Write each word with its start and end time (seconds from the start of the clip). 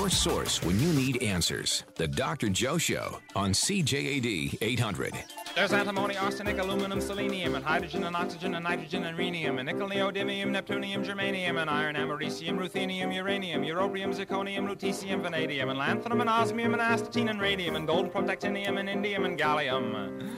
your 0.00 0.08
source 0.08 0.62
when 0.62 0.80
you 0.80 0.94
need 0.94 1.22
answers. 1.22 1.84
The 1.96 2.08
Dr. 2.08 2.48
Joe 2.48 2.78
Show 2.78 3.18
on 3.36 3.50
CJAD 3.50 4.56
800. 4.62 5.12
There's 5.54 5.74
antimony, 5.74 6.16
arsenic, 6.16 6.56
aluminum, 6.56 7.02
selenium, 7.02 7.54
and 7.54 7.62
hydrogen 7.62 8.04
and 8.04 8.16
oxygen 8.16 8.54
and 8.54 8.64
nitrogen 8.64 9.04
and 9.04 9.18
rhenium, 9.18 9.58
and 9.58 9.66
nickel, 9.66 9.90
neodymium, 9.90 10.56
neptunium, 10.56 11.04
germanium, 11.04 11.60
and 11.60 11.68
iron, 11.68 11.96
americium, 11.96 12.56
ruthenium, 12.56 13.14
uranium, 13.14 13.62
europium, 13.62 14.14
zirconium, 14.14 14.66
lutetium, 14.66 15.20
vanadium, 15.20 15.68
and 15.68 15.78
lanthanum, 15.78 16.22
and 16.22 16.30
osmium, 16.30 16.72
and 16.72 16.80
astatine, 16.80 17.28
and 17.28 17.38
radium, 17.38 17.76
and 17.76 17.86
gold, 17.86 18.10
protactinium, 18.10 18.80
and 18.80 18.88
indium, 18.88 19.26
and 19.26 19.38
gallium 19.38 20.30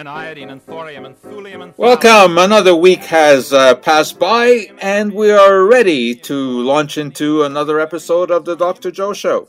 and 0.00 0.08
iodine 0.08 0.48
and 0.48 0.62
thorium 0.62 1.04
and 1.04 1.14
thulium 1.20 1.62
and 1.62 1.74
Welcome. 1.76 2.38
Another 2.38 2.74
week 2.74 3.00
has 3.00 3.52
uh, 3.52 3.74
passed 3.74 4.18
by, 4.18 4.70
and 4.80 5.12
we 5.12 5.30
are 5.30 5.66
ready 5.66 6.14
to 6.14 6.34
launch 6.62 6.96
into 6.96 7.42
another 7.42 7.78
episode 7.78 8.30
of 8.30 8.46
the 8.46 8.56
Dr. 8.56 8.90
Joe 8.90 9.12
Show. 9.12 9.46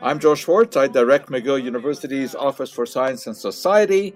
I'm 0.00 0.18
Joe 0.18 0.34
Schwartz. 0.34 0.78
I 0.78 0.88
direct 0.88 1.28
McGill 1.28 1.62
University's 1.62 2.34
Office 2.34 2.70
for 2.70 2.86
Science 2.86 3.26
and 3.26 3.36
Society, 3.36 4.14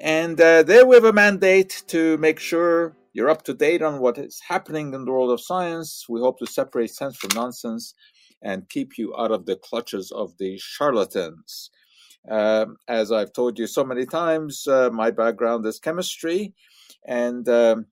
and 0.00 0.38
uh, 0.38 0.62
there 0.62 0.84
we 0.84 0.96
have 0.96 1.04
a 1.04 1.14
mandate 1.14 1.82
to 1.86 2.18
make 2.18 2.38
sure 2.38 2.94
you're 3.14 3.30
up 3.30 3.42
to 3.44 3.54
date 3.54 3.80
on 3.80 4.00
what 4.00 4.18
is 4.18 4.42
happening 4.46 4.92
in 4.92 5.06
the 5.06 5.10
world 5.10 5.30
of 5.30 5.40
science. 5.40 6.04
We 6.10 6.20
hope 6.20 6.38
to 6.40 6.46
separate 6.46 6.90
sense 6.90 7.16
from 7.16 7.30
nonsense 7.34 7.94
and 8.42 8.68
keep 8.68 8.98
you 8.98 9.16
out 9.16 9.32
of 9.32 9.46
the 9.46 9.56
clutches 9.56 10.12
of 10.12 10.36
the 10.36 10.58
charlatans. 10.58 11.70
Uh, 12.30 12.66
as 12.88 13.12
I've 13.12 13.32
told 13.32 13.58
you 13.58 13.66
so 13.66 13.84
many 13.84 14.06
times, 14.06 14.66
uh, 14.66 14.90
my 14.92 15.10
background 15.10 15.64
is 15.66 15.78
chemistry, 15.78 16.54
and 17.06 17.48
um, 17.48 17.86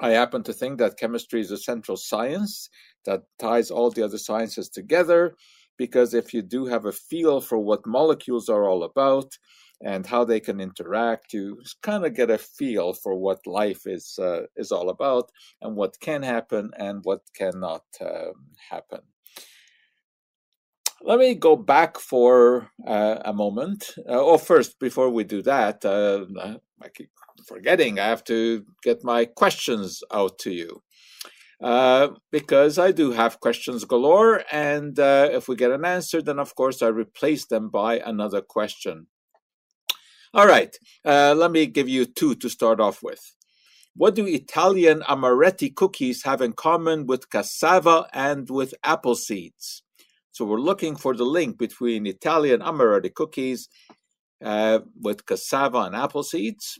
I 0.00 0.10
happen 0.10 0.42
to 0.44 0.52
think 0.52 0.78
that 0.78 0.98
chemistry 0.98 1.40
is 1.40 1.50
a 1.50 1.58
central 1.58 1.96
science 1.96 2.68
that 3.04 3.22
ties 3.38 3.70
all 3.70 3.90
the 3.90 4.02
other 4.02 4.18
sciences 4.18 4.68
together. 4.68 5.34
Because 5.78 6.14
if 6.14 6.32
you 6.32 6.40
do 6.40 6.64
have 6.66 6.86
a 6.86 6.92
feel 6.92 7.40
for 7.40 7.58
what 7.58 7.86
molecules 7.86 8.48
are 8.48 8.66
all 8.66 8.82
about 8.82 9.36
and 9.82 10.06
how 10.06 10.24
they 10.24 10.40
can 10.40 10.58
interact, 10.58 11.34
you 11.34 11.60
kind 11.82 12.06
of 12.06 12.14
get 12.14 12.30
a 12.30 12.38
feel 12.38 12.94
for 12.94 13.14
what 13.14 13.46
life 13.46 13.86
is 13.86 14.18
uh, 14.18 14.46
is 14.56 14.72
all 14.72 14.88
about 14.88 15.30
and 15.60 15.76
what 15.76 16.00
can 16.00 16.22
happen 16.22 16.70
and 16.78 17.04
what 17.04 17.20
cannot 17.34 17.84
um, 18.00 18.46
happen. 18.70 19.00
Let 21.02 21.18
me 21.18 21.34
go 21.34 21.56
back 21.56 21.98
for 21.98 22.70
uh, 22.86 23.18
a 23.24 23.32
moment. 23.32 23.94
Uh, 23.98 24.20
oh, 24.20 24.38
first, 24.38 24.78
before 24.80 25.10
we 25.10 25.24
do 25.24 25.42
that, 25.42 25.84
uh, 25.84 26.24
I 26.82 26.88
keep 26.88 27.10
forgetting, 27.46 28.00
I 28.00 28.06
have 28.06 28.24
to 28.24 28.64
get 28.82 29.04
my 29.04 29.24
questions 29.24 30.02
out 30.12 30.38
to 30.40 30.52
you. 30.52 30.82
Uh, 31.62 32.08
because 32.30 32.78
I 32.78 32.92
do 32.92 33.12
have 33.12 33.40
questions 33.40 33.84
galore, 33.84 34.42
and 34.52 34.98
uh, 34.98 35.30
if 35.32 35.48
we 35.48 35.56
get 35.56 35.70
an 35.70 35.86
answer, 35.86 36.20
then 36.20 36.38
of 36.38 36.54
course 36.54 36.82
I 36.82 36.88
replace 36.88 37.46
them 37.46 37.70
by 37.70 37.98
another 37.98 38.42
question. 38.42 39.06
All 40.34 40.46
right, 40.46 40.76
uh, 41.02 41.34
let 41.34 41.50
me 41.50 41.64
give 41.64 41.88
you 41.88 42.04
two 42.04 42.34
to 42.34 42.50
start 42.50 42.78
off 42.78 43.02
with. 43.02 43.34
What 43.94 44.14
do 44.14 44.26
Italian 44.26 45.00
amaretti 45.08 45.74
cookies 45.74 46.24
have 46.24 46.42
in 46.42 46.52
common 46.52 47.06
with 47.06 47.30
cassava 47.30 48.06
and 48.12 48.50
with 48.50 48.74
apple 48.84 49.14
seeds? 49.14 49.82
So 50.36 50.44
we're 50.44 50.60
looking 50.60 50.96
for 50.96 51.16
the 51.16 51.24
link 51.24 51.56
between 51.56 52.06
Italian 52.06 52.60
amaretti 52.60 53.14
cookies 53.14 53.70
uh, 54.44 54.80
with 55.00 55.24
cassava 55.24 55.78
and 55.78 55.96
apple 55.96 56.22
seeds. 56.22 56.78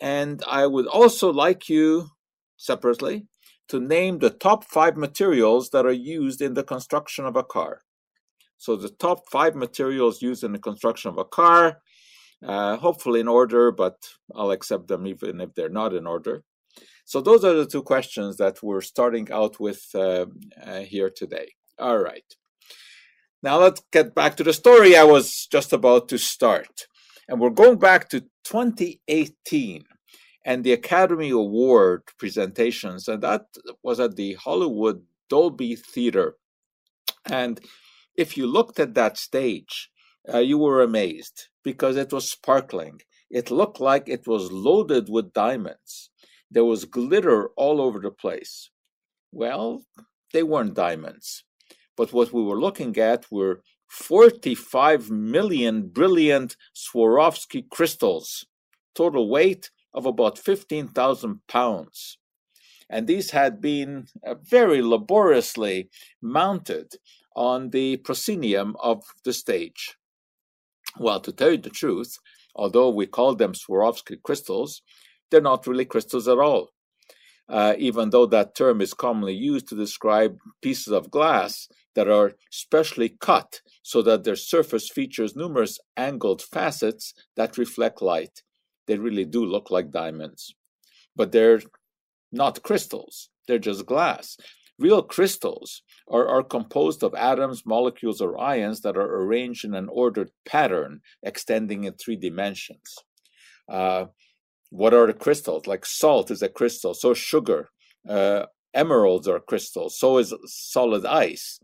And 0.00 0.40
I 0.46 0.68
would 0.68 0.86
also 0.86 1.32
like 1.32 1.68
you 1.68 2.10
separately 2.56 3.26
to 3.70 3.80
name 3.80 4.20
the 4.20 4.30
top 4.30 4.62
five 4.62 4.96
materials 4.96 5.70
that 5.70 5.84
are 5.84 5.90
used 5.90 6.40
in 6.40 6.54
the 6.54 6.62
construction 6.62 7.26
of 7.26 7.34
a 7.34 7.42
car. 7.42 7.80
So 8.56 8.76
the 8.76 8.90
top 8.90 9.28
five 9.32 9.56
materials 9.56 10.22
used 10.22 10.44
in 10.44 10.52
the 10.52 10.60
construction 10.60 11.08
of 11.08 11.18
a 11.18 11.24
car, 11.24 11.80
uh, 12.46 12.76
hopefully 12.76 13.18
in 13.18 13.26
order, 13.26 13.72
but 13.72 13.96
I'll 14.32 14.52
accept 14.52 14.86
them 14.86 15.08
even 15.08 15.40
if 15.40 15.52
they're 15.56 15.68
not 15.68 15.92
in 15.92 16.06
order. 16.06 16.44
So 17.04 17.20
those 17.20 17.44
are 17.44 17.54
the 17.54 17.66
two 17.66 17.82
questions 17.82 18.36
that 18.36 18.62
we're 18.62 18.80
starting 18.80 19.28
out 19.32 19.58
with 19.58 19.82
uh, 19.92 20.26
uh, 20.62 20.82
here 20.82 21.10
today. 21.10 21.48
All 21.80 21.98
right. 21.98 22.36
Now 23.46 23.60
let's 23.60 23.80
get 23.92 24.12
back 24.12 24.34
to 24.36 24.42
the 24.42 24.52
story 24.52 24.96
I 24.96 25.04
was 25.04 25.46
just 25.46 25.72
about 25.72 26.08
to 26.08 26.18
start. 26.18 26.88
And 27.28 27.38
we're 27.38 27.50
going 27.50 27.78
back 27.78 28.08
to 28.08 28.22
2018 28.42 29.84
and 30.44 30.64
the 30.64 30.72
Academy 30.72 31.30
Award 31.30 32.02
presentations, 32.18 33.06
and 33.06 33.22
that 33.22 33.42
was 33.84 34.00
at 34.00 34.16
the 34.16 34.34
Hollywood 34.34 35.04
Dolby 35.30 35.76
Theater. 35.76 36.34
And 37.24 37.60
if 38.16 38.36
you 38.36 38.48
looked 38.48 38.80
at 38.80 38.94
that 38.94 39.16
stage, 39.16 39.90
uh, 40.34 40.38
you 40.38 40.58
were 40.58 40.82
amazed 40.82 41.44
because 41.62 41.96
it 41.96 42.12
was 42.12 42.28
sparkling. 42.28 43.00
It 43.30 43.52
looked 43.52 43.78
like 43.78 44.08
it 44.08 44.26
was 44.26 44.50
loaded 44.50 45.08
with 45.08 45.32
diamonds. 45.32 46.10
There 46.50 46.64
was 46.64 46.84
glitter 46.84 47.50
all 47.56 47.80
over 47.80 48.00
the 48.00 48.10
place. 48.10 48.70
Well, 49.30 49.84
they 50.32 50.42
weren't 50.42 50.74
diamonds. 50.74 51.44
But 51.96 52.12
what 52.12 52.32
we 52.32 52.42
were 52.42 52.60
looking 52.60 52.96
at 52.98 53.26
were 53.30 53.62
45 53.88 55.10
million 55.10 55.88
brilliant 55.88 56.56
Swarovski 56.74 57.68
crystals, 57.70 58.46
total 58.94 59.28
weight 59.28 59.70
of 59.94 60.06
about 60.06 60.38
15,000 60.38 61.40
pounds. 61.48 62.18
And 62.88 63.06
these 63.06 63.30
had 63.30 63.60
been 63.60 64.06
uh, 64.24 64.34
very 64.34 64.82
laboriously 64.82 65.88
mounted 66.22 66.94
on 67.34 67.70
the 67.70 67.96
proscenium 67.98 68.76
of 68.80 69.02
the 69.24 69.32
stage. 69.32 69.96
Well, 70.98 71.20
to 71.20 71.32
tell 71.32 71.50
you 71.50 71.58
the 71.58 71.70
truth, 71.70 72.18
although 72.54 72.90
we 72.90 73.06
call 73.06 73.34
them 73.34 73.52
Swarovski 73.52 74.22
crystals, 74.22 74.82
they're 75.30 75.40
not 75.40 75.66
really 75.66 75.84
crystals 75.84 76.28
at 76.28 76.38
all. 76.38 76.70
Uh, 77.48 77.74
even 77.78 78.10
though 78.10 78.26
that 78.26 78.56
term 78.56 78.80
is 78.80 78.92
commonly 78.92 79.34
used 79.34 79.68
to 79.68 79.76
describe 79.76 80.36
pieces 80.62 80.92
of 80.92 81.10
glass 81.10 81.68
that 81.94 82.08
are 82.08 82.32
specially 82.50 83.08
cut 83.20 83.60
so 83.82 84.02
that 84.02 84.24
their 84.24 84.36
surface 84.36 84.88
features 84.88 85.36
numerous 85.36 85.78
angled 85.96 86.42
facets 86.42 87.14
that 87.36 87.56
reflect 87.56 88.02
light. 88.02 88.42
They 88.86 88.98
really 88.98 89.24
do 89.24 89.44
look 89.44 89.70
like 89.70 89.90
diamonds. 89.90 90.54
But 91.14 91.32
they're 91.32 91.62
not 92.32 92.62
crystals, 92.62 93.30
they're 93.46 93.58
just 93.58 93.86
glass. 93.86 94.36
Real 94.78 95.02
crystals 95.02 95.82
are, 96.10 96.28
are 96.28 96.42
composed 96.42 97.02
of 97.02 97.14
atoms, 97.14 97.64
molecules, 97.64 98.20
or 98.20 98.38
ions 98.38 98.82
that 98.82 98.96
are 98.96 99.22
arranged 99.22 99.64
in 99.64 99.74
an 99.74 99.88
ordered 99.90 100.30
pattern 100.46 101.00
extending 101.22 101.84
in 101.84 101.94
three 101.94 102.16
dimensions. 102.16 102.98
Uh, 103.68 104.06
what 104.70 104.94
are 104.94 105.06
the 105.06 105.12
crystals? 105.14 105.66
Like 105.66 105.86
salt 105.86 106.30
is 106.30 106.42
a 106.42 106.48
crystal, 106.48 106.94
so 106.94 107.14
sugar. 107.14 107.70
Uh, 108.08 108.46
emeralds 108.74 109.26
are 109.28 109.40
crystals, 109.40 109.98
so 109.98 110.18
is 110.18 110.34
solid 110.46 111.04
ice 111.06 111.58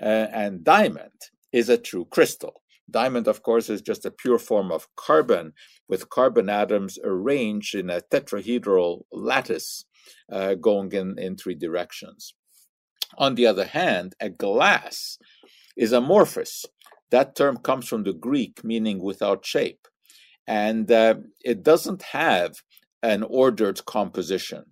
uh, 0.00 0.28
and 0.32 0.64
diamond 0.64 1.12
is 1.52 1.68
a 1.68 1.78
true 1.78 2.06
crystal. 2.06 2.62
Diamond, 2.90 3.28
of 3.28 3.42
course, 3.42 3.70
is 3.70 3.80
just 3.80 4.04
a 4.04 4.10
pure 4.10 4.38
form 4.38 4.70
of 4.70 4.88
carbon 4.96 5.52
with 5.88 6.10
carbon 6.10 6.48
atoms 6.48 6.98
arranged 7.04 7.74
in 7.74 7.88
a 7.88 8.00
tetrahedral 8.12 9.02
lattice 9.12 9.84
uh, 10.30 10.54
going 10.54 10.92
in, 10.92 11.18
in 11.18 11.36
three 11.36 11.54
directions. 11.54 12.34
On 13.18 13.34
the 13.34 13.46
other 13.46 13.64
hand, 13.64 14.14
a 14.20 14.28
glass 14.28 15.18
is 15.76 15.92
amorphous. 15.92 16.64
That 17.10 17.36
term 17.36 17.58
comes 17.58 17.86
from 17.86 18.04
the 18.04 18.12
Greek 18.12 18.64
meaning 18.64 19.00
without 19.02 19.46
shape. 19.46 19.86
And 20.46 20.90
uh, 20.90 21.16
it 21.42 21.62
doesn't 21.62 22.02
have 22.02 22.56
an 23.02 23.22
ordered 23.22 23.84
composition. 23.84 24.64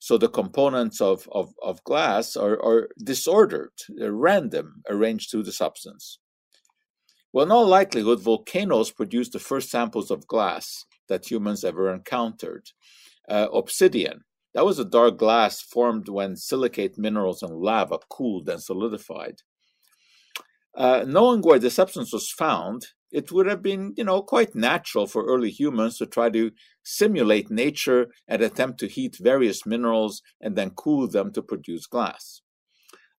So 0.00 0.16
the 0.16 0.28
components 0.28 1.00
of, 1.00 1.28
of, 1.32 1.52
of 1.62 1.82
glass 1.84 2.36
are, 2.36 2.62
are 2.62 2.88
disordered, 3.02 3.72
random, 3.98 4.82
arranged 4.88 5.30
through 5.30 5.42
the 5.42 5.52
substance. 5.52 6.18
Well, 7.32 7.44
in 7.44 7.52
all 7.52 7.66
likelihood, 7.66 8.20
volcanoes 8.20 8.90
produced 8.90 9.32
the 9.32 9.38
first 9.38 9.70
samples 9.70 10.10
of 10.10 10.26
glass 10.26 10.84
that 11.08 11.30
humans 11.30 11.64
ever 11.64 11.92
encountered. 11.92 12.70
Uh, 13.28 13.48
obsidian, 13.52 14.24
that 14.54 14.64
was 14.64 14.78
a 14.78 14.84
dark 14.84 15.18
glass 15.18 15.60
formed 15.60 16.08
when 16.08 16.36
silicate 16.36 16.96
minerals 16.96 17.42
and 17.42 17.54
lava 17.54 17.98
cooled 18.08 18.48
and 18.48 18.62
solidified. 18.62 19.42
Uh, 20.76 21.04
knowing 21.06 21.42
where 21.42 21.58
the 21.58 21.70
substance 21.70 22.12
was 22.12 22.30
found, 22.30 22.86
it 23.10 23.32
would 23.32 23.46
have 23.46 23.62
been, 23.62 23.94
you 23.96 24.04
know, 24.04 24.22
quite 24.22 24.54
natural 24.54 25.06
for 25.06 25.24
early 25.24 25.50
humans 25.50 25.98
to 25.98 26.06
try 26.06 26.28
to 26.30 26.50
simulate 26.82 27.50
nature 27.50 28.08
and 28.26 28.42
attempt 28.42 28.78
to 28.80 28.88
heat 28.88 29.16
various 29.20 29.64
minerals 29.64 30.22
and 30.40 30.56
then 30.56 30.70
cool 30.70 31.08
them 31.08 31.32
to 31.32 31.42
produce 31.42 31.86
glass. 31.86 32.42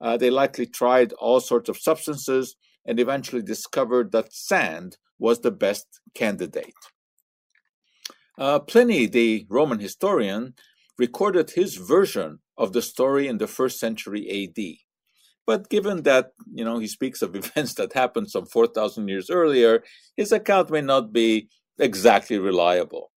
Uh, 0.01 0.15
they 0.15 0.30
likely 0.30 0.65
tried 0.65 1.13
all 1.13 1.39
sorts 1.39 1.69
of 1.69 1.77
substances 1.77 2.56
and 2.86 3.00
eventually 3.00 3.41
discovered 3.41 4.12
that 4.12 4.33
sand 4.33 4.97
was 5.18 5.41
the 5.41 5.51
best 5.51 6.00
candidate. 6.13 6.74
Uh, 8.38 8.59
Pliny, 8.59 9.06
the 9.06 9.45
Roman 9.50 9.80
historian, 9.80 10.53
recorded 10.97 11.51
his 11.51 11.75
version 11.75 12.39
of 12.57 12.74
the 12.74 12.81
story 12.81 13.27
in 13.27 13.38
the 13.38 13.47
first 13.47 13.80
century 13.80 14.30
AD. 14.30 14.88
But 15.45 15.69
given 15.69 16.03
that 16.03 16.33
you 16.53 16.63
know 16.63 16.80
he 16.80 16.88
speaks 16.88 17.21
of 17.21 17.36
events 17.41 17.74
that 17.75 17.94
happened 17.94 18.30
some 18.30 18.45
four 18.45 18.68
thousand 18.68 19.07
years 19.07 19.30
earlier, 19.30 19.83
his 20.15 20.31
account 20.31 20.69
may 20.69 20.81
not 20.81 21.12
be 21.13 21.50
exactly 21.80 22.38
reliable. 22.38 23.12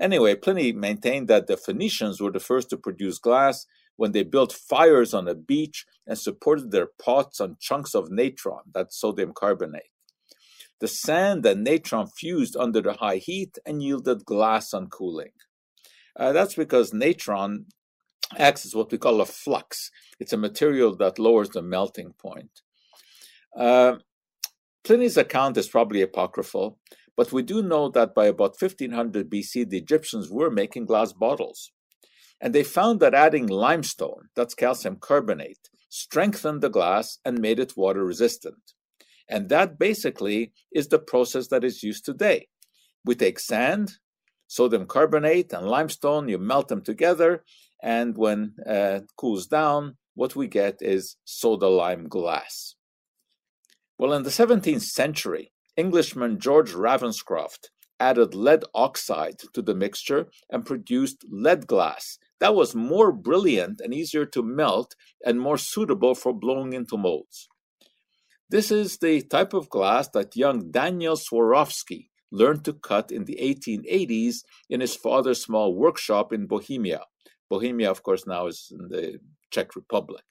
Anyway, 0.00 0.34
Pliny 0.36 0.72
maintained 0.72 1.28
that 1.28 1.48
the 1.48 1.56
Phoenicians 1.56 2.20
were 2.20 2.30
the 2.30 2.40
first 2.40 2.70
to 2.70 2.76
produce 2.76 3.18
glass 3.18 3.66
when 3.96 4.12
they 4.12 4.22
built 4.22 4.52
fires 4.52 5.12
on 5.12 5.26
a 5.26 5.34
beach 5.34 5.84
and 6.06 6.16
supported 6.16 6.70
their 6.70 6.86
pots 7.02 7.40
on 7.40 7.56
chunks 7.60 7.94
of 7.94 8.10
natron, 8.10 8.62
that's 8.72 8.98
sodium 8.98 9.32
carbonate. 9.34 9.90
The 10.80 10.86
sand 10.86 11.44
and 11.44 11.64
natron 11.64 12.06
fused 12.06 12.56
under 12.56 12.80
the 12.80 12.92
high 12.92 13.16
heat 13.16 13.58
and 13.66 13.82
yielded 13.82 14.24
glass 14.24 14.72
on 14.72 14.86
cooling. 14.86 15.32
Uh, 16.14 16.32
that's 16.32 16.54
because 16.54 16.94
natron 16.94 17.66
acts 18.36 18.66
as 18.66 18.74
what 18.74 18.92
we 18.92 18.98
call 18.98 19.20
a 19.20 19.26
flux. 19.26 19.90
It's 20.20 20.32
a 20.32 20.36
material 20.36 20.96
that 20.96 21.18
lowers 21.18 21.50
the 21.50 21.62
melting 21.62 22.14
point. 22.18 22.62
Uh, 23.56 23.96
Pliny's 24.84 25.16
account 25.16 25.56
is 25.56 25.68
probably 25.68 26.02
apocryphal, 26.02 26.78
but 27.16 27.32
we 27.32 27.42
do 27.42 27.62
know 27.62 27.88
that 27.90 28.14
by 28.14 28.26
about 28.26 28.56
1500 28.60 29.30
BC, 29.30 29.68
the 29.68 29.78
Egyptians 29.78 30.30
were 30.30 30.50
making 30.50 30.86
glass 30.86 31.12
bottles. 31.12 31.72
And 32.40 32.54
they 32.54 32.62
found 32.62 33.00
that 33.00 33.14
adding 33.14 33.46
limestone, 33.46 34.28
that's 34.36 34.54
calcium 34.54 34.96
carbonate, 35.00 35.68
strengthened 35.88 36.62
the 36.62 36.70
glass 36.70 37.18
and 37.24 37.40
made 37.40 37.58
it 37.58 37.76
water 37.76 38.04
resistant. 38.04 38.72
And 39.28 39.48
that 39.48 39.78
basically 39.78 40.52
is 40.72 40.88
the 40.88 40.98
process 40.98 41.48
that 41.48 41.64
is 41.64 41.82
used 41.82 42.04
today. 42.04 42.48
We 43.04 43.14
take 43.14 43.40
sand, 43.40 43.98
sodium 44.46 44.86
carbonate, 44.86 45.52
and 45.52 45.66
limestone, 45.66 46.28
you 46.28 46.38
melt 46.38 46.68
them 46.68 46.82
together, 46.82 47.44
and 47.82 48.16
when 48.16 48.54
uh, 48.66 49.00
it 49.02 49.10
cools 49.16 49.46
down, 49.46 49.96
what 50.14 50.34
we 50.34 50.48
get 50.48 50.78
is 50.80 51.16
soda 51.24 51.68
lime 51.68 52.08
glass. 52.08 52.74
Well, 53.98 54.12
in 54.12 54.22
the 54.22 54.30
17th 54.30 54.82
century, 54.82 55.52
Englishman 55.76 56.38
George 56.40 56.72
Ravenscroft 56.72 57.70
added 58.00 58.34
lead 58.34 58.64
oxide 58.74 59.38
to 59.52 59.62
the 59.62 59.74
mixture 59.74 60.28
and 60.50 60.66
produced 60.66 61.24
lead 61.30 61.66
glass 61.66 62.18
that 62.40 62.54
was 62.54 62.74
more 62.74 63.12
brilliant 63.12 63.80
and 63.80 63.92
easier 63.92 64.24
to 64.26 64.42
melt 64.42 64.94
and 65.24 65.40
more 65.40 65.58
suitable 65.58 66.14
for 66.14 66.32
blowing 66.32 66.72
into 66.72 66.96
molds. 66.96 67.48
This 68.48 68.70
is 68.70 68.98
the 68.98 69.22
type 69.22 69.52
of 69.52 69.68
glass 69.68 70.08
that 70.10 70.36
young 70.36 70.70
Daniel 70.70 71.16
Swarovski 71.16 72.08
learned 72.30 72.64
to 72.64 72.72
cut 72.72 73.10
in 73.10 73.24
the 73.24 73.38
1880s 73.40 74.36
in 74.70 74.80
his 74.80 74.94
father's 74.94 75.42
small 75.42 75.74
workshop 75.74 76.32
in 76.32 76.46
Bohemia. 76.46 77.02
Bohemia, 77.50 77.90
of 77.90 78.02
course, 78.02 78.26
now 78.26 78.46
is 78.46 78.72
in 78.72 78.88
the 78.88 79.20
Czech 79.50 79.74
Republic. 79.76 80.22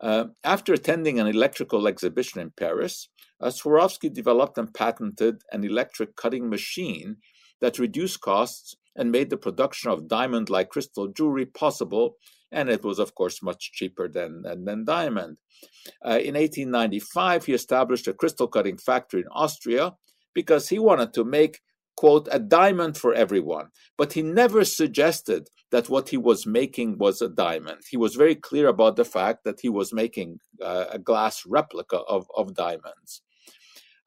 Uh, 0.00 0.26
after 0.44 0.72
attending 0.72 1.18
an 1.18 1.26
electrical 1.26 1.88
exhibition 1.88 2.40
in 2.40 2.52
Paris, 2.56 3.08
uh, 3.40 3.48
Swarovski 3.48 4.12
developed 4.12 4.56
and 4.58 4.72
patented 4.72 5.42
an 5.52 5.64
electric 5.64 6.14
cutting 6.14 6.48
machine 6.48 7.16
that 7.60 7.78
reduced 7.78 8.20
costs 8.20 8.76
and 8.94 9.10
made 9.10 9.30
the 9.30 9.36
production 9.36 9.90
of 9.90 10.08
diamond 10.08 10.50
like 10.50 10.68
crystal 10.68 11.08
jewelry 11.08 11.46
possible. 11.46 12.16
And 12.50 12.68
it 12.68 12.84
was, 12.84 12.98
of 12.98 13.14
course, 13.14 13.42
much 13.42 13.72
cheaper 13.72 14.08
than, 14.08 14.42
than, 14.42 14.64
than 14.64 14.84
diamond. 14.84 15.36
Uh, 16.04 16.18
in 16.18 16.34
1895, 16.34 17.44
he 17.44 17.52
established 17.52 18.08
a 18.08 18.14
crystal 18.14 18.48
cutting 18.48 18.78
factory 18.78 19.20
in 19.20 19.28
Austria 19.32 19.94
because 20.34 20.68
he 20.68 20.78
wanted 20.78 21.12
to 21.14 21.24
make, 21.24 21.60
quote, 21.98 22.28
a 22.30 22.38
diamond 22.38 22.96
for 22.96 23.12
everyone. 23.12 23.66
But 23.96 24.12
he 24.12 24.22
never 24.22 24.64
suggested 24.64 25.48
that 25.72 25.88
what 25.88 26.08
he 26.08 26.16
was 26.16 26.46
making 26.46 26.96
was 26.98 27.20
a 27.20 27.28
diamond. 27.28 27.80
He 27.90 27.96
was 27.96 28.14
very 28.14 28.36
clear 28.36 28.68
about 28.68 28.94
the 28.94 29.04
fact 29.04 29.42
that 29.42 29.58
he 29.60 29.68
was 29.68 29.92
making 29.92 30.38
uh, 30.62 30.84
a 30.92 30.98
glass 31.00 31.44
replica 31.44 31.96
of, 31.96 32.28
of 32.36 32.54
diamonds. 32.54 33.22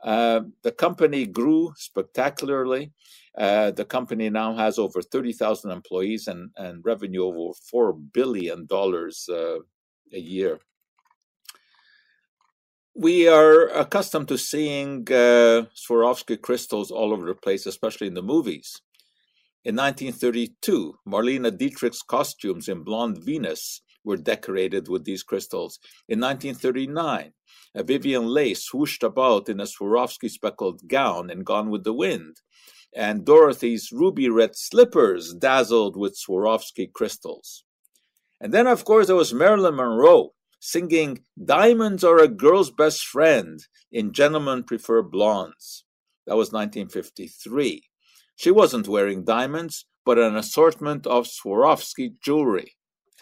Uh, 0.01 0.39
the 0.63 0.71
company 0.71 1.25
grew 1.25 1.73
spectacularly. 1.75 2.93
Uh, 3.37 3.71
the 3.71 3.83
company 3.83 4.29
now 4.29 4.55
has 4.55 4.79
over 4.79 5.01
30,000 5.01 5.69
employees 5.69 6.29
and, 6.29 6.49
and 6.55 6.85
revenue 6.85 7.25
over 7.25 7.53
$4 7.73 8.13
billion 8.13 8.67
uh, 8.71 9.59
a 10.13 10.19
year. 10.19 10.59
We 12.93 13.27
are 13.27 13.67
accustomed 13.67 14.27
to 14.27 14.37
seeing 14.37 15.07
uh, 15.09 15.65
Swarovski 15.73 16.41
crystals 16.41 16.91
all 16.91 17.13
over 17.13 17.25
the 17.25 17.35
place, 17.35 17.65
especially 17.65 18.07
in 18.07 18.15
the 18.15 18.21
movies. 18.21 18.81
In 19.63 19.75
1932, 19.75 20.95
Marlene 21.07 21.57
Dietrich's 21.57 22.01
costumes 22.01 22.67
in 22.67 22.83
Blonde 22.83 23.23
Venus 23.23 23.81
were 24.03 24.17
decorated 24.17 24.89
with 24.89 25.05
these 25.05 25.23
crystals. 25.23 25.79
In 26.09 26.19
1939, 26.19 27.31
Vivien 27.75 28.27
Leigh 28.33 28.53
swooshed 28.53 29.03
about 29.03 29.47
in 29.47 29.61
a 29.61 29.65
Swarovski 29.65 30.29
speckled 30.29 30.87
gown 30.89 31.29
and 31.29 31.45
Gone 31.45 31.69
with 31.69 31.85
the 31.85 31.93
Wind 31.93 32.41
and 32.93 33.23
Dorothy's 33.25 33.91
ruby 33.91 34.29
red 34.29 34.55
slippers 34.55 35.33
dazzled 35.33 35.95
with 35.95 36.17
Swarovski 36.17 36.91
crystals. 36.91 37.63
And 38.41 38.53
then, 38.53 38.67
of 38.67 38.83
course, 38.83 39.07
there 39.07 39.15
was 39.15 39.33
Marilyn 39.33 39.75
Monroe 39.75 40.33
singing 40.61 41.17
Diamonds 41.43 42.03
Are 42.03 42.19
a 42.19 42.27
Girl's 42.27 42.69
Best 42.69 43.03
Friend 43.03 43.59
in 43.91 44.13
Gentlemen 44.13 44.63
Prefer 44.63 45.01
Blondes. 45.01 45.83
That 46.27 46.37
was 46.37 46.53
1953. 46.53 47.83
She 48.35 48.51
wasn't 48.51 48.87
wearing 48.87 49.25
diamonds, 49.25 49.85
but 50.05 50.19
an 50.19 50.37
assortment 50.37 51.07
of 51.07 51.25
Swarovski 51.25 52.13
jewelry. 52.23 52.73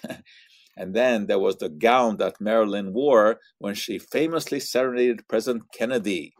and 0.78 0.94
then 0.94 1.28
there 1.28 1.40
was 1.40 1.56
the 1.56 1.70
gown 1.70 2.18
that 2.18 2.42
Marilyn 2.42 2.94
wore 2.94 3.40
when 3.58 3.74
she 3.74 4.00
famously 4.00 4.60
serenaded 4.60 5.26
President 5.30 5.64
Kennedy 5.74 6.34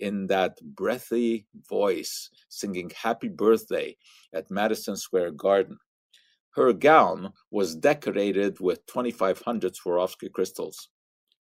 in 0.00 0.26
that 0.28 0.56
breathy 0.62 1.46
voice, 1.68 2.30
singing 2.48 2.90
Happy 3.02 3.28
Birthday 3.28 3.94
at 4.32 4.50
Madison 4.50 4.96
Square 4.96 5.32
Garden. 5.32 5.78
Her 6.56 6.72
gown 6.72 7.34
was 7.50 7.76
decorated 7.76 8.60
with 8.60 8.86
2,500 8.86 9.74
Swarovski 9.74 10.32
crystals. 10.32 10.88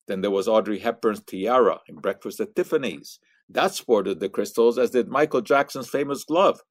Then 0.08 0.22
there 0.22 0.32
was 0.32 0.48
Audrey 0.48 0.80
Hepburn's 0.80 1.22
tiara 1.24 1.80
in 1.88 1.98
Breakfast 1.98 2.40
at 2.40 2.56
Tiffany's. 2.56 3.20
That 3.48 3.76
sported 3.76 4.20
the 4.20 4.28
crystals, 4.28 4.80
as 4.80 4.90
did 4.90 5.08
Michael 5.10 5.42
Jackson's 5.42 5.88
famous 5.88 6.24
glove. 6.24 6.62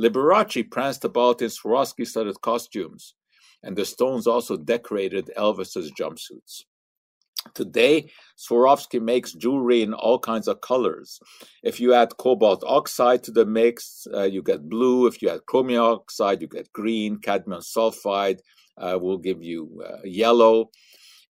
Liberace 0.00 0.70
pranced 0.70 1.04
about 1.04 1.42
in 1.42 1.48
Swarovski 1.48 2.06
studded 2.06 2.40
costumes, 2.40 3.14
and 3.62 3.76
the 3.76 3.84
stones 3.84 4.26
also 4.26 4.56
decorated 4.56 5.30
Elvis's 5.36 5.92
jumpsuits. 5.92 6.62
Today, 7.52 8.10
Swarovski 8.38 9.00
makes 9.00 9.32
jewelry 9.32 9.82
in 9.82 9.92
all 9.92 10.18
kinds 10.18 10.48
of 10.48 10.60
colors. 10.60 11.20
If 11.62 11.78
you 11.78 11.94
add 11.94 12.16
cobalt 12.16 12.64
oxide 12.66 13.22
to 13.24 13.30
the 13.30 13.44
mix, 13.44 14.06
uh, 14.12 14.22
you 14.22 14.42
get 14.42 14.68
blue. 14.68 15.06
If 15.06 15.20
you 15.20 15.28
add 15.28 15.46
chromium 15.46 15.82
oxide, 15.82 16.40
you 16.40 16.48
get 16.48 16.72
green. 16.72 17.18
Cadmium 17.18 17.60
sulfide 17.60 18.40
uh, 18.78 18.98
will 19.00 19.18
give 19.18 19.42
you 19.42 19.82
uh, 19.86 19.98
yellow. 20.04 20.70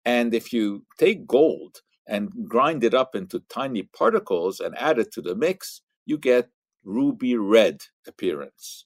And 0.05 0.33
if 0.33 0.53
you 0.53 0.85
take 0.97 1.27
gold 1.27 1.81
and 2.07 2.29
grind 2.47 2.83
it 2.83 2.93
up 2.93 3.15
into 3.15 3.41
tiny 3.49 3.83
particles 3.83 4.59
and 4.59 4.77
add 4.77 4.99
it 4.99 5.11
to 5.13 5.21
the 5.21 5.35
mix, 5.35 5.81
you 6.05 6.17
get 6.17 6.49
ruby 6.83 7.35
red 7.37 7.81
appearance. 8.07 8.85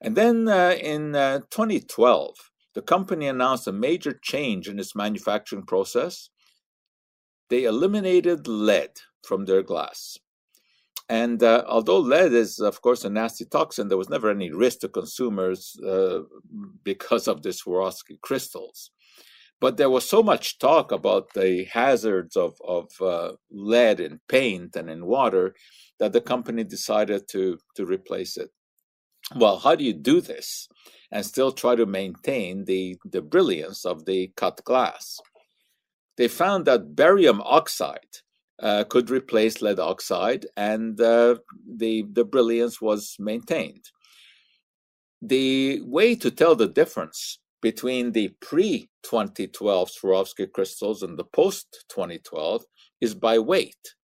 And 0.00 0.16
then 0.16 0.48
uh, 0.48 0.76
in 0.80 1.14
uh, 1.16 1.40
2012, 1.50 2.36
the 2.78 2.82
company 2.82 3.26
announced 3.26 3.66
a 3.66 3.72
major 3.72 4.12
change 4.22 4.68
in 4.68 4.78
its 4.78 4.94
manufacturing 4.94 5.64
process. 5.64 6.30
They 7.50 7.64
eliminated 7.64 8.46
lead 8.46 8.92
from 9.26 9.46
their 9.46 9.64
glass. 9.64 10.16
And 11.08 11.42
uh, 11.42 11.64
although 11.66 11.98
lead 11.98 12.32
is, 12.32 12.60
of 12.60 12.80
course, 12.80 13.02
a 13.02 13.10
nasty 13.10 13.46
toxin, 13.46 13.88
there 13.88 13.98
was 13.98 14.08
never 14.08 14.30
any 14.30 14.52
risk 14.52 14.78
to 14.82 14.88
consumers 14.88 15.76
uh, 15.84 16.20
because 16.84 17.26
of 17.26 17.42
the 17.42 17.48
Swarovski 17.48 18.20
crystals. 18.20 18.92
But 19.60 19.76
there 19.76 19.90
was 19.90 20.08
so 20.08 20.22
much 20.22 20.60
talk 20.60 20.92
about 20.92 21.34
the 21.34 21.64
hazards 21.64 22.36
of, 22.36 22.54
of 22.64 22.92
uh, 23.00 23.32
lead 23.50 23.98
in 23.98 24.20
paint 24.28 24.76
and 24.76 24.88
in 24.88 25.04
water 25.04 25.56
that 25.98 26.12
the 26.12 26.20
company 26.20 26.62
decided 26.62 27.26
to, 27.30 27.58
to 27.74 27.84
replace 27.84 28.36
it. 28.36 28.50
Well, 29.34 29.58
how 29.58 29.74
do 29.74 29.82
you 29.82 29.94
do 29.94 30.20
this? 30.20 30.68
And 31.10 31.24
still 31.24 31.52
try 31.52 31.74
to 31.74 31.86
maintain 31.86 32.64
the, 32.64 32.96
the 33.04 33.22
brilliance 33.22 33.84
of 33.84 34.04
the 34.04 34.30
cut 34.36 34.62
glass. 34.64 35.18
They 36.16 36.28
found 36.28 36.64
that 36.66 36.94
barium 36.96 37.40
oxide 37.42 38.16
uh, 38.60 38.84
could 38.84 39.10
replace 39.10 39.62
lead 39.62 39.78
oxide, 39.78 40.46
and 40.56 41.00
uh, 41.00 41.36
the, 41.76 42.04
the 42.12 42.24
brilliance 42.24 42.80
was 42.80 43.16
maintained. 43.18 43.84
The 45.22 45.80
way 45.84 46.14
to 46.16 46.30
tell 46.30 46.54
the 46.54 46.68
difference 46.68 47.38
between 47.60 48.12
the 48.12 48.28
pre 48.40 48.88
2012 49.02 49.90
Swarovski 49.90 50.52
crystals 50.52 51.02
and 51.02 51.18
the 51.18 51.24
post 51.24 51.84
2012 51.88 52.64
is 53.00 53.14
by 53.14 53.38
weight 53.38 53.94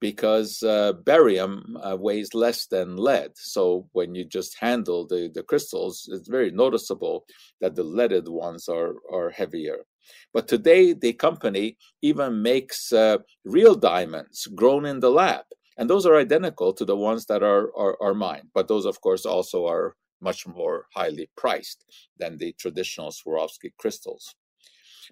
because 0.00 0.62
uh, 0.62 0.94
barium 1.04 1.76
uh, 1.82 1.96
weighs 1.96 2.34
less 2.34 2.66
than 2.66 2.96
lead. 2.96 3.32
So 3.34 3.88
when 3.92 4.14
you 4.14 4.24
just 4.24 4.58
handle 4.58 5.06
the, 5.06 5.30
the 5.32 5.42
crystals, 5.42 6.08
it's 6.10 6.28
very 6.28 6.50
noticeable 6.50 7.26
that 7.60 7.74
the 7.74 7.84
leaded 7.84 8.28
ones 8.28 8.68
are, 8.68 8.94
are 9.12 9.30
heavier. 9.30 9.84
But 10.32 10.48
today, 10.48 10.94
the 10.94 11.12
company 11.12 11.76
even 12.02 12.42
makes 12.42 12.92
uh, 12.92 13.18
real 13.44 13.74
diamonds 13.74 14.46
grown 14.54 14.86
in 14.86 15.00
the 15.00 15.10
lab. 15.10 15.44
And 15.76 15.88
those 15.88 16.06
are 16.06 16.16
identical 16.16 16.72
to 16.74 16.84
the 16.84 16.96
ones 16.96 17.26
that 17.26 17.42
are, 17.42 17.70
are, 17.76 17.96
are 18.02 18.14
mine. 18.14 18.48
But 18.54 18.68
those, 18.68 18.86
of 18.86 19.00
course, 19.00 19.24
also 19.24 19.66
are 19.66 19.94
much 20.20 20.46
more 20.46 20.86
highly 20.94 21.30
priced 21.36 21.84
than 22.18 22.36
the 22.36 22.52
traditional 22.58 23.10
Swarovski 23.10 23.72
crystals. 23.78 24.34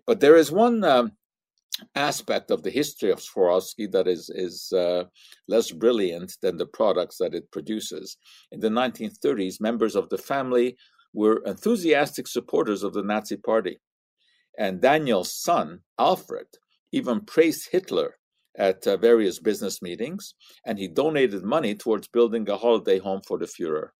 But 0.07 0.21
there 0.21 0.37
is 0.37 0.52
one 0.52 0.85
um, 0.85 1.12
aspect 1.95 2.51
of 2.51 2.63
the 2.63 2.71
history 2.71 3.11
of 3.11 3.21
Swarovski 3.21 3.91
that 3.93 4.09
is 4.09 4.31
is 4.31 4.73
uh, 4.73 5.05
less 5.47 5.71
brilliant 5.71 6.37
than 6.43 6.57
the 6.57 6.67
products 6.67 7.19
that 7.19 7.35
it 7.35 7.51
produces. 7.51 8.17
In 8.53 8.61
the 8.61 8.69
1930s, 8.69 9.61
members 9.61 9.95
of 9.97 10.09
the 10.09 10.19
family 10.19 10.77
were 11.13 11.43
enthusiastic 11.47 12.27
supporters 12.27 12.83
of 12.83 12.93
the 12.93 13.03
Nazi 13.03 13.37
Party, 13.37 13.79
and 14.59 14.81
Daniel's 14.81 15.33
son 15.33 15.81
Alfred 15.99 16.47
even 16.93 17.21
praised 17.21 17.69
Hitler 17.71 18.17
at 18.57 18.87
uh, 18.87 18.97
various 18.97 19.39
business 19.39 19.81
meetings, 19.81 20.35
and 20.67 20.79
he 20.79 20.89
donated 20.89 21.45
money 21.45 21.75
towards 21.75 22.09
building 22.09 22.49
a 22.49 22.57
holiday 22.57 22.99
home 22.99 23.21
for 23.27 23.39
the 23.39 23.47
Fuhrer. 23.47 23.91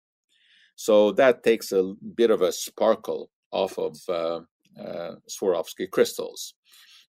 So 0.75 1.13
that 1.13 1.45
takes 1.45 1.73
a 1.73 1.95
bit 2.15 2.31
of 2.31 2.43
a 2.43 2.53
sparkle 2.53 3.31
off 3.51 3.79
of 3.79 3.97
uh, 4.09 4.41
uh 4.81 5.15
Swarovski 5.29 5.91
crystals. 5.91 6.55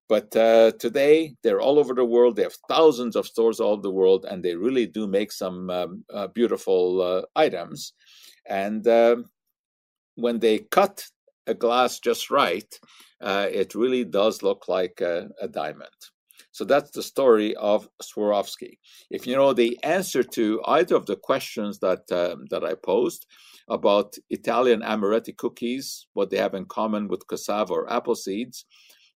But 0.10 0.36
uh, 0.36 0.72
today, 0.80 1.36
they're 1.44 1.62
all 1.62 1.78
over 1.78 1.94
the 1.94 2.04
world. 2.04 2.36
They 2.36 2.42
have 2.42 2.58
thousands 2.68 3.16
of 3.16 3.28
stores 3.28 3.60
all 3.60 3.74
over 3.74 3.84
the 3.84 3.92
world, 3.92 4.26
and 4.28 4.44
they 4.44 4.56
really 4.56 4.88
do 4.88 5.08
make 5.08 5.32
some 5.32 5.70
um, 5.70 6.04
uh, 6.12 6.28
beautiful 6.28 7.02
uh, 7.02 7.22
items. 7.36 7.94
And 8.48 8.86
um, 8.88 9.26
when 10.16 10.40
they 10.40 10.60
cut 10.72 11.06
a 11.46 11.54
glass 11.54 12.00
just 12.00 12.32
right, 12.32 12.68
uh, 13.22 13.48
it 13.52 13.76
really 13.76 14.04
does 14.04 14.42
look 14.42 14.68
like 14.68 15.00
a, 15.00 15.30
a, 15.42 15.48
diamond. 15.48 15.90
So 16.52 16.66
that's 16.66 16.90
the 16.92 17.04
story 17.04 17.56
of 17.56 17.88
Swarovski. 18.02 18.78
If 19.12 19.28
you 19.28 19.36
know 19.36 19.54
the 19.54 19.78
answer 19.84 20.24
to 20.24 20.62
either 20.66 20.96
of 20.96 21.06
the 21.06 21.18
questions 21.18 21.80
that 21.80 22.04
um, 22.12 22.46
that 22.50 22.64
I 22.64 22.74
posed 22.74 23.28
about 23.68 24.16
Italian 24.30 24.82
amaretti 24.82 25.38
cookies, 25.38 26.08
what 26.14 26.30
they 26.30 26.38
have 26.38 26.56
in 26.56 26.66
common 26.66 27.08
with 27.08 27.28
cassava 27.28 27.74
or 27.74 27.92
apple 27.92 28.16
seeds, 28.16 28.66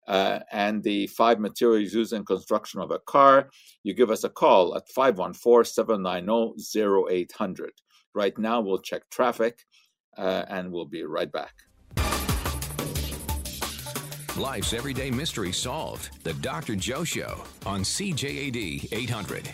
uh, 0.09 0.41
and 0.51 0.83
the 0.83 1.07
five 1.09 1.39
materials 1.39 1.93
used 1.95 2.13
in 2.13 2.25
construction 2.25 2.81
of 2.81 2.91
a 2.91 2.99
car, 3.01 3.51
you 3.83 3.93
give 3.95 4.11
us 4.11 4.25
a 4.25 4.29
call 4.29 4.77
at 4.77 4.89
514-790-0800. 4.89 7.69
Right 8.15 8.37
now, 8.39 8.61
we'll 8.61 8.79
check 8.79 9.09
traffic, 9.11 9.65
uh, 10.19 10.45
and 10.49 10.71
we'll 10.73 10.87
be 10.87 11.05
right 11.05 11.33
back. 11.33 11.55
Life's 14.37 14.73
everyday 14.73 15.11
mystery 15.11 15.53
solved. 15.53 16.25
The 16.25 16.33
Dr. 16.35 16.75
Joe 16.75 17.05
Show 17.05 17.45
on 17.67 17.83
CJAD 17.83 18.89
800. 18.91 19.51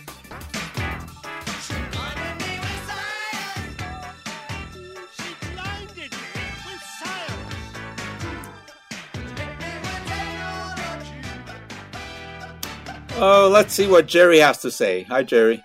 Oh, 13.20 13.50
let's 13.52 13.74
see 13.74 13.88
what 13.88 14.06
Jerry 14.06 14.38
has 14.38 14.58
to 14.58 14.70
say. 14.70 15.02
Hi, 15.02 15.24
Jerry. 15.24 15.60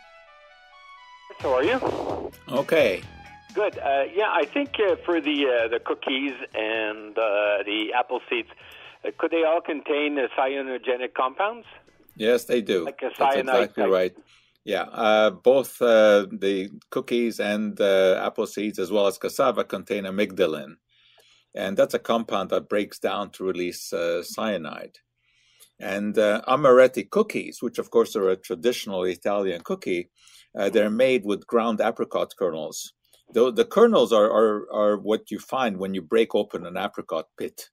How 1.38 1.54
are 1.54 1.64
you? 1.64 2.32
Okay. 2.50 3.04
Good. 3.54 3.78
Uh, 3.78 4.06
yeah, 4.12 4.32
I 4.32 4.46
think 4.52 4.72
uh, 4.80 4.96
for 5.06 5.22
the 5.22 5.46
uh, 5.46 5.68
the 5.68 5.80
cookies 5.80 6.34
and 6.56 7.16
uh, 7.16 7.62
the 7.64 7.94
apple 7.96 8.22
seeds, 8.28 8.50
uh, 9.06 9.12
could 9.20 9.30
they 9.30 9.44
all 9.44 9.62
contain 9.62 10.18
cyanogenic 10.36 11.14
compounds? 11.14 11.68
Yes, 12.16 12.46
they 12.46 12.62
do. 12.62 12.86
Like 12.86 13.04
a 13.04 13.16
cyanide. 13.16 13.46
That's 13.46 13.60
exactly 13.60 13.84
type. 13.84 13.92
right. 13.92 14.18
Yeah, 14.66 14.84
uh, 14.84 15.30
both 15.30 15.78
the 15.78 16.72
cookies 16.90 17.40
and 17.40 17.80
apple 17.80 18.48
seeds, 18.48 18.80
as 18.80 18.92
well 18.92 19.06
as 19.06 19.20
cassava, 19.20 19.64
contain 19.64 20.06
amygdalin, 20.06 20.78
and 21.54 21.78
that's 21.78 21.94
a 21.94 22.00
compound 22.00 22.50
that 22.50 22.68
breaks 22.68 22.98
down 22.98 23.30
to 23.32 23.44
release 23.44 23.94
cyanide. 24.24 24.98
And 25.80 26.18
uh, 26.18 26.42
amaretti 26.48 27.10
cookies, 27.10 27.62
which 27.62 27.80
of 27.80 27.90
course 27.90 28.16
are 28.16 28.30
a 28.30 28.38
traditional 28.38 29.04
Italian 29.04 29.62
cookie, 29.62 30.10
uh, 30.58 30.70
they're 30.70 30.90
made 30.90 31.26
with 31.26 31.48
ground 31.48 31.82
apricot 31.82 32.34
kernels. 32.38 32.94
The, 33.34 33.52
the 33.52 33.66
kernels 33.66 34.14
are, 34.14 34.30
are, 34.32 34.68
are 34.72 34.98
what 34.98 35.32
you 35.32 35.40
find 35.40 35.78
when 35.78 35.94
you 35.94 36.02
break 36.02 36.36
open 36.36 36.66
an 36.66 36.78
apricot 36.78 37.28
pit. 37.38 37.70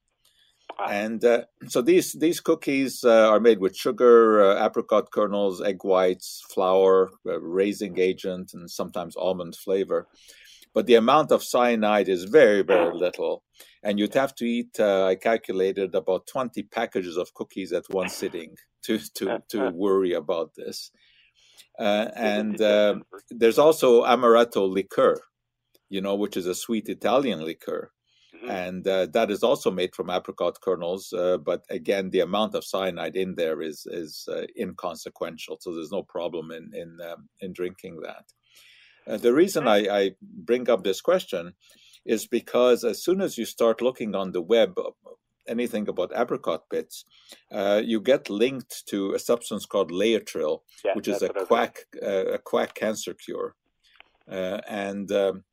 And 0.87 1.23
uh, 1.23 1.43
so 1.67 1.81
these 1.81 2.13
these 2.13 2.39
cookies 2.39 3.03
uh, 3.03 3.29
are 3.29 3.39
made 3.39 3.59
with 3.59 3.75
sugar, 3.75 4.41
uh, 4.41 4.65
apricot 4.65 5.11
kernels, 5.11 5.61
egg 5.61 5.83
whites, 5.83 6.41
flour, 6.49 7.11
uh, 7.27 7.39
raising 7.39 7.99
agent, 7.99 8.51
and 8.53 8.69
sometimes 8.69 9.15
almond 9.15 9.55
flavor. 9.55 10.07
But 10.73 10.85
the 10.85 10.95
amount 10.95 11.31
of 11.31 11.43
cyanide 11.43 12.09
is 12.09 12.23
very, 12.25 12.61
very 12.61 12.93
little 12.93 13.43
and 13.83 13.99
you'd 13.99 14.13
have 14.13 14.35
to 14.35 14.45
eat. 14.45 14.79
Uh, 14.79 15.05
I 15.05 15.15
calculated 15.15 15.95
about 15.95 16.27
twenty 16.27 16.63
packages 16.63 17.17
of 17.17 17.33
cookies 17.33 17.71
at 17.73 17.85
one 17.89 18.09
sitting 18.09 18.55
to 18.83 18.99
to 19.15 19.41
to 19.49 19.69
worry 19.73 20.13
about 20.13 20.51
this. 20.55 20.91
Uh, 21.79 22.09
and 22.15 22.61
uh, 22.61 22.95
there's 23.29 23.57
also 23.57 24.03
amaretto 24.03 24.69
liqueur, 24.69 25.15
you 25.89 26.01
know, 26.01 26.15
which 26.15 26.37
is 26.37 26.45
a 26.45 26.55
sweet 26.55 26.89
Italian 26.89 27.43
liqueur. 27.43 27.91
Mm-hmm. 28.35 28.49
And 28.49 28.87
uh, 28.87 29.07
that 29.13 29.31
is 29.31 29.43
also 29.43 29.71
made 29.71 29.95
from 29.95 30.09
apricot 30.09 30.59
kernels, 30.61 31.13
uh, 31.13 31.37
but 31.37 31.63
again, 31.69 32.09
the 32.09 32.21
amount 32.21 32.55
of 32.55 32.63
cyanide 32.63 33.15
in 33.15 33.35
there 33.35 33.61
is 33.61 33.85
is 33.87 34.27
uh, 34.31 34.45
inconsequential. 34.59 35.57
So 35.59 35.73
there's 35.73 35.91
no 35.91 36.03
problem 36.03 36.51
in 36.51 36.71
in 36.73 36.97
um, 37.01 37.29
in 37.39 37.53
drinking 37.53 38.01
that. 38.01 38.25
The 39.07 39.33
reason 39.33 39.67
I, 39.67 39.87
I 39.87 40.11
bring 40.21 40.69
up 40.69 40.83
this 40.83 41.01
question 41.01 41.53
is 42.05 42.27
because 42.27 42.83
as 42.83 43.03
soon 43.03 43.21
as 43.21 43.37
you 43.37 43.45
start 43.45 43.81
looking 43.81 44.15
on 44.15 44.31
the 44.31 44.41
web, 44.41 44.77
uh, 44.77 44.91
anything 45.47 45.87
about 45.87 46.11
apricot 46.15 46.69
pits, 46.69 47.05
uh, 47.51 47.81
you 47.83 47.99
get 47.99 48.29
linked 48.29 48.87
to 48.87 49.13
a 49.13 49.19
substance 49.19 49.65
called 49.65 49.91
laetrile, 49.91 50.61
yeah, 50.83 50.93
which 50.93 51.07
is 51.07 51.21
a 51.21 51.29
quack 51.29 51.85
uh, 52.01 52.25
a 52.33 52.37
quack 52.37 52.73
cancer 52.73 53.13
cure, 53.13 53.55
uh, 54.29 54.61
and 54.67 55.11
um, 55.11 55.43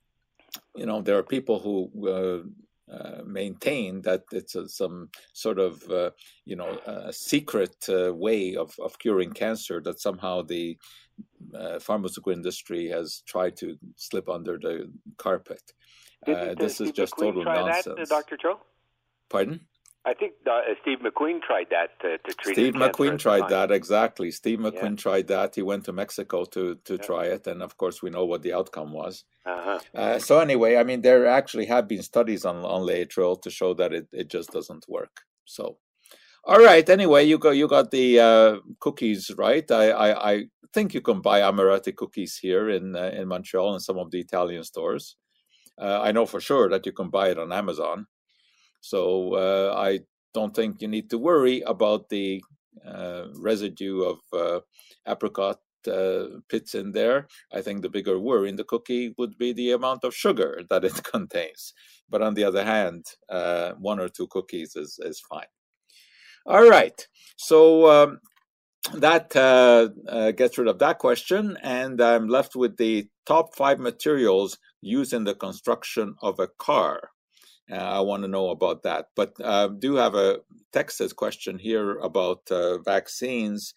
you 0.74 0.86
know 0.86 1.02
there 1.02 1.18
are 1.18 1.22
people 1.36 1.58
who. 1.60 2.08
Uh, 2.08 2.48
uh 2.90 3.22
maintain 3.26 4.00
that 4.00 4.22
it's 4.32 4.54
a, 4.54 4.66
some 4.66 5.10
sort 5.34 5.58
of 5.58 5.82
uh, 5.90 6.10
you 6.46 6.56
know 6.56 6.78
a 6.86 7.12
secret 7.12 7.76
uh, 7.90 8.14
way 8.14 8.56
of, 8.56 8.74
of 8.78 8.98
curing 8.98 9.30
cancer 9.30 9.78
that 9.78 10.00
somehow 10.00 10.40
the 10.40 10.74
pharmaceutical 11.80 12.32
industry 12.32 12.88
has 12.88 13.22
tried 13.26 13.56
to 13.56 13.76
slip 13.96 14.28
under 14.28 14.58
the 14.58 14.90
carpet. 15.16 15.62
Uh, 16.26 16.54
this 16.54 16.80
is 16.80 16.90
just 16.90 17.14
total 17.18 17.44
nonsense. 17.44 17.84
That, 17.84 17.98
uh, 18.00 18.04
Dr. 18.04 18.36
Joe? 18.36 18.60
Pardon? 19.28 19.60
I 20.04 20.14
think 20.14 20.34
uh, 20.50 20.60
Steve 20.80 21.00
McQueen 21.00 21.42
tried 21.42 21.66
that 21.70 22.00
to, 22.00 22.18
to 22.18 22.36
treat. 22.36 22.54
Steve 22.54 22.74
McQueen 22.74 23.18
tried 23.18 23.48
that 23.50 23.70
exactly. 23.70 24.30
Steve 24.30 24.58
McQueen 24.58 24.96
yeah. 24.96 25.04
tried 25.04 25.26
that. 25.28 25.54
He 25.54 25.62
went 25.62 25.84
to 25.84 25.92
Mexico 25.92 26.44
to 26.46 26.76
to 26.84 26.94
yeah. 26.94 27.06
try 27.08 27.24
it, 27.26 27.46
and 27.46 27.62
of 27.62 27.76
course 27.76 28.02
we 28.02 28.08
know 28.08 28.24
what 28.24 28.42
the 28.42 28.54
outcome 28.54 28.92
was. 28.92 29.24
Uh-huh. 29.44 29.78
Uh, 29.94 30.18
so 30.18 30.40
anyway, 30.40 30.76
I 30.76 30.84
mean, 30.84 31.02
there 31.02 31.26
actually 31.26 31.66
have 31.66 31.86
been 31.88 32.02
studies 32.02 32.44
on 32.44 32.64
on 32.64 32.82
laetrile 32.86 33.40
to 33.42 33.50
show 33.50 33.74
that 33.74 33.92
it, 33.92 34.08
it 34.12 34.28
just 34.28 34.50
doesn't 34.50 34.88
work. 34.88 35.20
So, 35.44 35.76
all 36.44 36.58
right. 36.58 36.88
Anyway, 36.88 37.24
you 37.24 37.38
got 37.38 37.50
you 37.50 37.68
got 37.68 37.90
the 37.90 38.20
uh, 38.20 38.56
cookies 38.80 39.30
right. 39.36 39.70
I, 39.70 39.90
I, 39.90 40.32
I 40.32 40.44
think 40.72 40.94
you 40.94 41.00
can 41.00 41.20
buy 41.20 41.40
amaretti 41.40 41.94
cookies 41.94 42.38
here 42.38 42.70
in 42.70 42.96
uh, 42.96 43.10
in 43.14 43.28
Montreal 43.28 43.74
in 43.74 43.80
some 43.80 43.98
of 43.98 44.10
the 44.10 44.20
Italian 44.20 44.64
stores. 44.64 45.16
Uh, 45.80 46.00
I 46.00 46.12
know 46.12 46.26
for 46.26 46.40
sure 46.40 46.68
that 46.70 46.86
you 46.86 46.92
can 46.92 47.10
buy 47.10 47.28
it 47.30 47.38
on 47.38 47.52
Amazon. 47.52 48.06
So 48.80 49.34
uh, 49.34 49.74
I 49.76 50.00
don't 50.34 50.54
think 50.54 50.80
you 50.80 50.88
need 50.88 51.10
to 51.10 51.18
worry 51.18 51.62
about 51.62 52.08
the 52.08 52.42
uh, 52.86 53.26
residue 53.36 54.02
of 54.02 54.18
uh, 54.32 54.60
apricot 55.06 55.58
pits 56.48 56.74
in 56.74 56.92
there. 56.92 57.28
I 57.52 57.62
think 57.62 57.80
the 57.80 57.88
bigger 57.88 58.18
worry 58.18 58.48
in 58.50 58.56
the 58.56 58.64
cookie 58.64 59.14
would 59.16 59.38
be 59.38 59.52
the 59.52 59.72
amount 59.72 60.04
of 60.04 60.14
sugar 60.14 60.62
that 60.70 60.84
it 60.84 61.02
contains. 61.04 61.72
But 62.10 62.22
on 62.22 62.34
the 62.34 62.44
other 62.44 62.64
hand, 62.64 63.06
one 63.78 64.00
or 64.00 64.08
two 64.08 64.26
cookies 64.28 64.76
is, 64.76 64.98
is 65.02 65.20
fine. 65.20 65.46
All 66.48 66.66
right. 66.66 67.06
So 67.36 67.90
um, 67.90 68.20
that 68.94 69.36
uh, 69.36 69.90
uh, 70.08 70.30
gets 70.30 70.56
rid 70.56 70.66
of 70.66 70.78
that 70.78 70.98
question, 70.98 71.58
and 71.62 72.00
I'm 72.00 72.26
left 72.26 72.56
with 72.56 72.78
the 72.78 73.06
top 73.26 73.54
five 73.54 73.78
materials 73.78 74.56
used 74.80 75.12
in 75.12 75.24
the 75.24 75.34
construction 75.34 76.14
of 76.22 76.40
a 76.40 76.48
car. 76.48 77.10
Uh, 77.70 77.74
I 77.74 78.00
want 78.00 78.22
to 78.22 78.28
know 78.28 78.48
about 78.48 78.82
that, 78.84 79.08
but 79.14 79.34
uh, 79.44 79.68
do 79.68 79.96
have 79.96 80.14
a 80.14 80.38
Texas 80.72 81.12
question 81.12 81.58
here 81.58 81.98
about 81.98 82.40
uh, 82.50 82.78
vaccines 82.78 83.74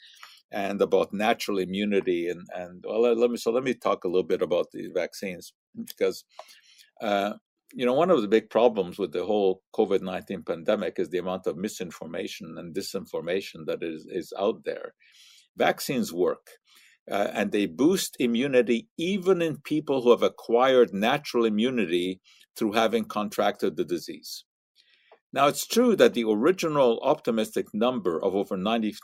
and 0.50 0.82
about 0.82 1.12
natural 1.12 1.58
immunity, 1.58 2.30
and 2.30 2.48
and 2.56 2.86
well, 2.88 3.02
let 3.02 3.32
me 3.32 3.36
so 3.36 3.52
let 3.52 3.66
me 3.66 3.74
talk 3.74 4.06
a 4.06 4.08
little 4.08 4.24
bit 4.24 4.42
about 4.42 4.72
the 4.72 4.88
vaccines 4.96 5.52
because 5.76 6.24
uh, 7.02 7.34
you 7.74 7.86
know, 7.86 7.94
one 7.94 8.10
of 8.10 8.22
the 8.22 8.28
big 8.28 8.50
problems 8.50 8.98
with 9.00 9.12
the 9.12 9.26
whole 9.26 9.62
COVID 9.76 10.02
19 10.02 10.44
pandemic 10.44 10.96
is 10.98 11.10
the 11.10 11.18
amount 11.18 11.48
of 11.48 11.58
misinformation 11.58 12.56
and 12.58 12.76
disinformation 12.76 13.66
that 13.66 13.82
is, 13.82 14.08
is 14.10 14.34
out 14.38 14.64
there. 14.66 14.94
Vaccines 15.58 16.14
work. 16.14 16.48
Uh, 17.10 17.30
and 17.34 17.52
they 17.52 17.66
boost 17.66 18.16
immunity 18.20 18.88
even 18.98 19.42
in 19.42 19.58
people 19.58 20.02
who 20.02 20.12
have 20.12 20.22
acquired 20.22 20.94
natural 20.94 21.46
immunity 21.46 22.22
through 22.56 22.74
having 22.74 23.06
contracted 23.06 23.76
the 23.76 23.84
disease. 23.84 24.46
Now, 25.34 25.48
it's 25.48 25.66
true 25.66 25.96
that 25.96 26.14
the 26.14 26.26
original 26.26 27.00
optimistic 27.02 27.68
number 27.74 28.22
of 28.22 28.36
over 28.36 28.58
90% 28.58 28.96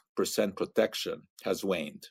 protection 0.56 1.24
has 1.44 1.64
waned. 1.64 2.08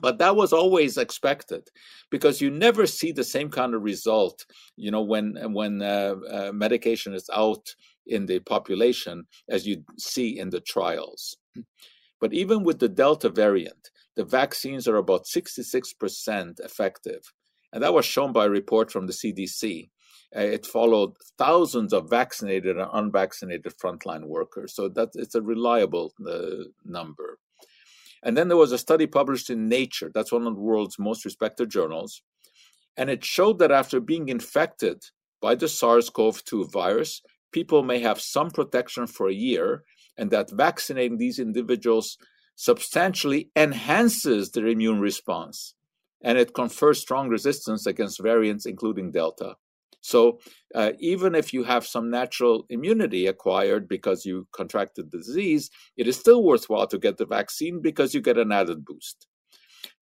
But 0.00 0.18
that 0.18 0.36
was 0.36 0.52
always 0.52 0.98
expected 0.98 1.68
because 2.10 2.40
you 2.40 2.50
never 2.50 2.86
see 2.86 3.12
the 3.12 3.24
same 3.24 3.48
kind 3.48 3.74
of 3.74 3.82
result, 3.82 4.44
you 4.76 4.90
know, 4.90 5.02
when 5.02 5.36
when 5.52 5.80
uh, 5.82 6.16
uh, 6.30 6.52
medication 6.52 7.14
is 7.14 7.30
out 7.32 7.74
in 8.06 8.26
the 8.26 8.40
population 8.40 9.26
as 9.48 9.66
you 9.66 9.84
see 9.98 10.38
in 10.38 10.50
the 10.50 10.60
trials. 10.60 11.36
But 12.20 12.32
even 12.32 12.64
with 12.64 12.78
the 12.78 12.88
Delta 12.88 13.28
variant, 13.28 13.90
the 14.16 14.24
vaccines 14.24 14.86
are 14.88 14.96
about 14.96 15.24
66% 15.24 16.60
effective. 16.60 17.32
And 17.72 17.82
that 17.82 17.94
was 17.94 18.06
shown 18.06 18.32
by 18.32 18.46
a 18.46 18.50
report 18.50 18.90
from 18.90 19.06
the 19.06 19.12
CDC. 19.12 19.90
Uh, 20.34 20.40
it 20.40 20.66
followed 20.66 21.12
thousands 21.38 21.92
of 21.92 22.10
vaccinated 22.10 22.78
and 22.78 22.88
unvaccinated 22.92 23.72
frontline 23.76 24.26
workers. 24.26 24.74
So 24.74 24.88
that 24.90 25.10
it's 25.14 25.34
a 25.34 25.42
reliable 25.42 26.12
uh, 26.28 26.64
number. 26.84 27.38
And 28.24 28.36
then 28.36 28.48
there 28.48 28.56
was 28.56 28.72
a 28.72 28.78
study 28.78 29.06
published 29.06 29.50
in 29.50 29.68
Nature, 29.68 30.10
that's 30.12 30.32
one 30.32 30.46
of 30.46 30.56
the 30.56 30.60
world's 30.60 30.98
most 30.98 31.24
respected 31.24 31.70
journals. 31.70 32.22
And 32.96 33.08
it 33.10 33.24
showed 33.24 33.60
that 33.60 33.70
after 33.70 34.00
being 34.00 34.28
infected 34.28 35.04
by 35.40 35.54
the 35.54 35.68
SARS 35.68 36.10
CoV 36.10 36.42
2 36.44 36.68
virus, 36.72 37.22
people 37.52 37.82
may 37.82 38.00
have 38.00 38.20
some 38.20 38.50
protection 38.50 39.06
for 39.06 39.28
a 39.28 39.34
year, 39.34 39.84
and 40.16 40.30
that 40.30 40.50
vaccinating 40.50 41.18
these 41.18 41.38
individuals 41.38 42.18
substantially 42.56 43.50
enhances 43.54 44.50
their 44.50 44.66
immune 44.66 45.00
response 45.00 45.74
and 46.24 46.38
it 46.38 46.54
confers 46.54 47.00
strong 47.00 47.28
resistance 47.28 47.86
against 47.86 48.22
variants, 48.22 48.64
including 48.64 49.12
Delta. 49.12 49.56
So, 50.04 50.38
uh, 50.74 50.92
even 50.98 51.34
if 51.34 51.54
you 51.54 51.64
have 51.64 51.86
some 51.86 52.10
natural 52.10 52.66
immunity 52.68 53.26
acquired 53.26 53.88
because 53.88 54.26
you 54.26 54.46
contracted 54.52 55.10
the 55.10 55.16
disease, 55.16 55.70
it 55.96 56.06
is 56.06 56.18
still 56.18 56.44
worthwhile 56.44 56.86
to 56.88 56.98
get 56.98 57.16
the 57.16 57.24
vaccine 57.24 57.80
because 57.80 58.12
you 58.12 58.20
get 58.20 58.36
an 58.36 58.52
added 58.52 58.84
boost. 58.84 59.26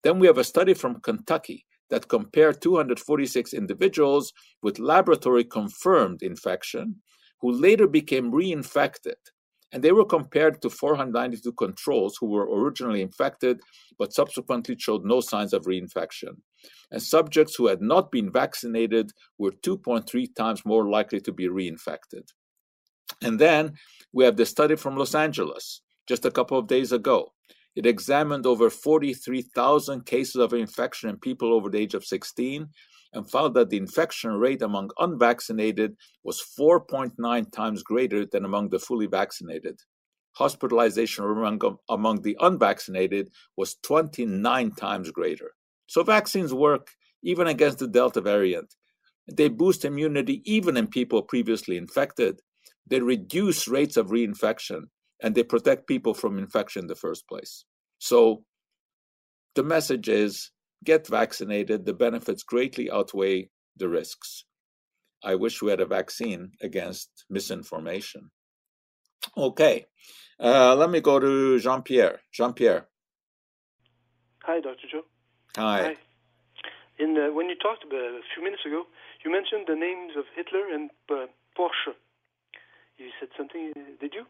Then 0.01 0.17
we 0.17 0.25
have 0.25 0.39
a 0.39 0.43
study 0.43 0.74
from 0.74 1.01
Kentucky 1.01 1.67
that 1.91 2.08
compared 2.08 2.63
246 2.63 3.53
individuals 3.53 4.34
with 4.63 4.79
laboratory 4.79 5.43
confirmed 5.43 6.24
infection 6.24 6.96
who 7.39 7.51
later 7.51 7.86
became 7.86 8.31
reinfected 8.31 9.22
and 9.72 9.84
they 9.84 9.91
were 9.91 10.05
compared 10.05 10.63
to 10.63 10.70
492 10.72 11.51
controls 11.53 12.17
who 12.20 12.25
were 12.25 12.50
originally 12.50 13.03
infected 13.03 13.60
but 14.00 14.13
subsequently 14.13 14.75
showed 14.79 15.05
no 15.05 15.22
signs 15.22 15.53
of 15.53 15.65
reinfection. 15.65 16.38
And 16.91 17.01
subjects 17.01 17.56
who 17.56 17.68
had 17.68 17.82
not 17.82 18.12
been 18.12 18.32
vaccinated 18.32 19.12
were 19.38 19.51
2.3 19.51 20.36
times 20.36 20.65
more 20.65 20.89
likely 20.89 21.22
to 21.22 21.32
be 21.32 21.48
reinfected. 21.48 22.27
And 23.22 23.39
then 23.39 23.74
we 24.13 24.25
have 24.25 24.38
the 24.38 24.46
study 24.46 24.75
from 24.75 24.98
Los 24.98 25.15
Angeles 25.15 25.82
just 26.08 26.25
a 26.25 26.32
couple 26.32 26.58
of 26.58 26.68
days 26.68 26.91
ago. 26.91 27.34
It 27.75 27.86
examined 27.86 28.46
over 28.46 28.70
43,000 28.70 30.06
cases 30.06 30.36
of 30.36 30.53
infection 30.53 31.10
in 31.10 31.18
people 31.18 31.53
over 31.53 31.70
the 31.70 31.77
age 31.77 31.94
of 31.94 32.03
16 32.03 32.68
and 33.13 33.30
found 33.30 33.56
that 33.56 33.70
the 33.70 33.77
infection 33.77 34.32
rate 34.32 34.62
among 34.62 34.89
unvaccinated 35.00 35.96
was 36.24 36.44
4.9 36.60 37.51
times 37.51 37.84
greater 37.84 38.26
than 38.26 38.45
among 38.45 38.69
the 38.69 38.80
fully 38.80 39.08
vaccinated. 39.08 39.80
Hospitalization 40.34 41.26
among, 41.26 41.60
among 41.89 42.21
the 42.21 42.38
unvaccinated 42.39 43.30
was 43.58 43.76
29 43.84 44.71
times 44.71 45.12
greater. 45.12 45.54
So 45.91 46.04
vaccines 46.04 46.54
work 46.54 46.88
even 47.21 47.47
against 47.47 47.80
the 47.80 47.88
Delta 47.88 48.21
variant. 48.21 48.75
They 49.30 49.49
boost 49.49 49.84
immunity 49.84 50.41
even 50.45 50.77
in 50.77 50.88
people 50.88 51.21
previously 51.21 51.75
infected. 51.75 52.39
They 52.88 53.01
reduce 53.01 53.67
rates 53.67 53.97
of 53.97 54.08
reinfection 54.08 54.84
and 55.21 55.36
they 55.36 55.43
protect 55.43 55.88
people 55.88 56.13
from 56.13 56.38
infection 56.38 56.84
in 56.84 56.88
the 56.88 56.95
first 56.95 57.27
place. 57.27 57.65
So 57.99 58.45
the 59.56 59.63
message 59.63 60.08
is 60.08 60.51
get 60.86 61.08
vaccinated. 61.08 61.86
The 61.86 61.93
benefits 61.93 62.43
greatly 62.43 62.89
outweigh 62.89 63.49
the 63.75 63.89
risks. 63.89 64.45
I 65.21 65.36
wish 65.36 65.62
we 65.62 65.71
had 65.71 65.82
a 65.82 65.86
vaccine 65.86 66.51
against 66.62 67.25
misinformation. 67.30 68.32
Okay, 69.36 69.88
uh, 70.39 70.73
let 70.73 70.89
me 70.89 71.01
go 71.01 71.19
to 71.19 71.60
Jean 71.60 71.82
Pierre. 71.82 72.21
Jean 72.32 72.54
Pierre. 72.54 72.88
Hi, 74.43 74.62
Dr. 74.62 74.88
Joe. 74.89 75.04
Hi. 75.58 75.82
Hi. 75.84 75.96
In, 77.00 77.18
uh, 77.18 77.34
when 77.34 77.50
you 77.50 77.56
talked 77.56 77.84
about, 77.84 78.00
a 78.00 78.22
few 78.34 78.44
minutes 78.44 78.64
ago, 78.66 78.84
you 79.26 79.32
mentioned 79.32 79.66
the 79.68 79.76
names 79.76 80.14
of 80.18 80.26
Hitler 80.36 80.68
and 80.74 80.90
uh, 81.10 81.28
Porsche. 81.58 81.96
You 82.98 83.10
said 83.20 83.30
something, 83.38 83.74
did 84.00 84.14
you? 84.14 84.26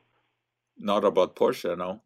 Not 0.78 1.04
about 1.04 1.36
Porsche, 1.36 1.78
no. 1.78 2.02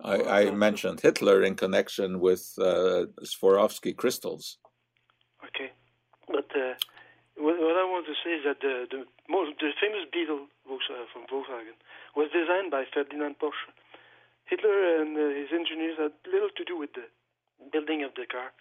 I, 0.00 0.46
I 0.46 0.50
mentioned 0.50 1.00
Hitler 1.00 1.42
in 1.44 1.54
connection 1.54 2.18
with 2.18 2.52
uh, 2.58 3.06
Swarovski 3.22 3.96
crystals. 3.96 4.58
Okay, 5.46 5.70
but 6.26 6.50
uh, 6.56 6.74
what, 7.36 7.54
what, 7.60 7.76
I 7.78 7.86
want 7.86 8.06
to 8.06 8.14
say 8.24 8.34
is 8.34 8.44
that 8.44 8.60
the 8.60 8.86
the, 8.90 9.04
most, 9.28 9.52
the 9.60 9.70
famous 9.80 10.04
Beetle 10.12 10.46
uh, 10.66 11.06
from 11.12 11.22
Volkswagen 11.30 11.78
was 12.16 12.28
designed 12.34 12.72
by 12.72 12.84
Ferdinand 12.92 13.36
Porsche. 13.40 13.70
Hitler 14.46 15.00
and 15.00 15.16
uh, 15.16 15.38
his 15.38 15.54
engineers 15.54 15.96
had 15.98 16.12
little 16.26 16.50
to 16.56 16.64
do 16.64 16.76
with 16.76 16.90
the 16.94 17.06
building 17.72 18.02
of 18.02 18.14
the 18.14 18.26
car. 18.26 18.52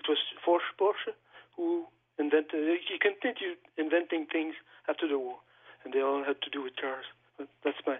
It 0.00 0.06
was 0.08 0.18
Porsche 0.46 1.14
who 1.56 1.86
invented. 2.18 2.78
He 2.88 2.98
continued 2.98 3.58
inventing 3.78 4.26
things 4.30 4.54
after 4.88 5.08
the 5.08 5.18
war, 5.18 5.38
and 5.84 5.92
they 5.92 6.02
all 6.02 6.24
had 6.24 6.40
to 6.42 6.50
do 6.50 6.62
with 6.62 6.76
cars. 6.76 7.06
But 7.38 7.48
that's 7.64 7.78
my. 7.86 7.98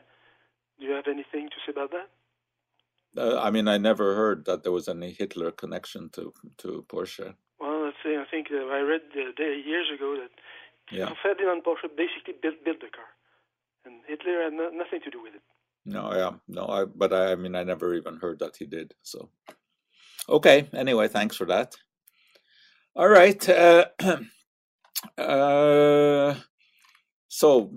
Do 0.78 0.86
you 0.86 0.92
have 0.92 1.06
anything 1.06 1.48
to 1.50 1.58
say 1.64 1.72
about 1.72 1.92
that? 1.92 2.08
Uh, 3.16 3.38
I 3.40 3.50
mean, 3.50 3.68
I 3.68 3.78
never 3.78 4.16
heard 4.16 4.44
that 4.46 4.64
there 4.64 4.72
was 4.72 4.88
any 4.88 5.12
Hitler 5.12 5.50
connection 5.52 6.10
to 6.10 6.32
to 6.58 6.84
Porsche. 6.88 7.34
Well, 7.60 7.84
let's 7.84 7.96
say 8.04 8.16
I 8.16 8.24
think 8.30 8.48
uh, 8.50 8.66
I 8.66 8.80
read 8.80 9.02
years 9.14 9.88
ago 9.94 10.16
that 10.20 10.30
yeah. 10.90 11.12
Ferdinand 11.22 11.62
Porsche 11.64 11.88
basically 11.96 12.34
built 12.42 12.64
built 12.64 12.80
the 12.80 12.90
car, 12.90 13.10
and 13.84 14.02
Hitler 14.06 14.42
had 14.42 14.52
no, 14.52 14.70
nothing 14.70 15.00
to 15.04 15.10
do 15.10 15.22
with 15.22 15.34
it. 15.34 15.42
No, 15.86 16.12
yeah, 16.14 16.32
no, 16.48 16.66
I, 16.66 16.84
but 16.86 17.12
I, 17.12 17.32
I 17.32 17.34
mean, 17.36 17.54
I 17.54 17.62
never 17.62 17.94
even 17.94 18.16
heard 18.16 18.38
that 18.38 18.56
he 18.56 18.64
did. 18.64 18.94
So, 19.02 19.28
okay. 20.28 20.68
Anyway, 20.72 21.08
thanks 21.08 21.36
for 21.36 21.46
that. 21.46 21.74
All 22.96 23.08
right. 23.08 23.48
Uh, 23.48 23.86
uh, 25.18 26.34
so, 27.28 27.74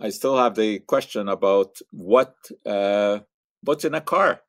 I 0.00 0.10
still 0.10 0.38
have 0.38 0.54
the 0.54 0.80
question 0.80 1.28
about 1.28 1.76
what 1.90 2.34
uh, 2.64 3.20
what's 3.62 3.84
in 3.84 3.94
a 3.94 4.00
car 4.00 4.40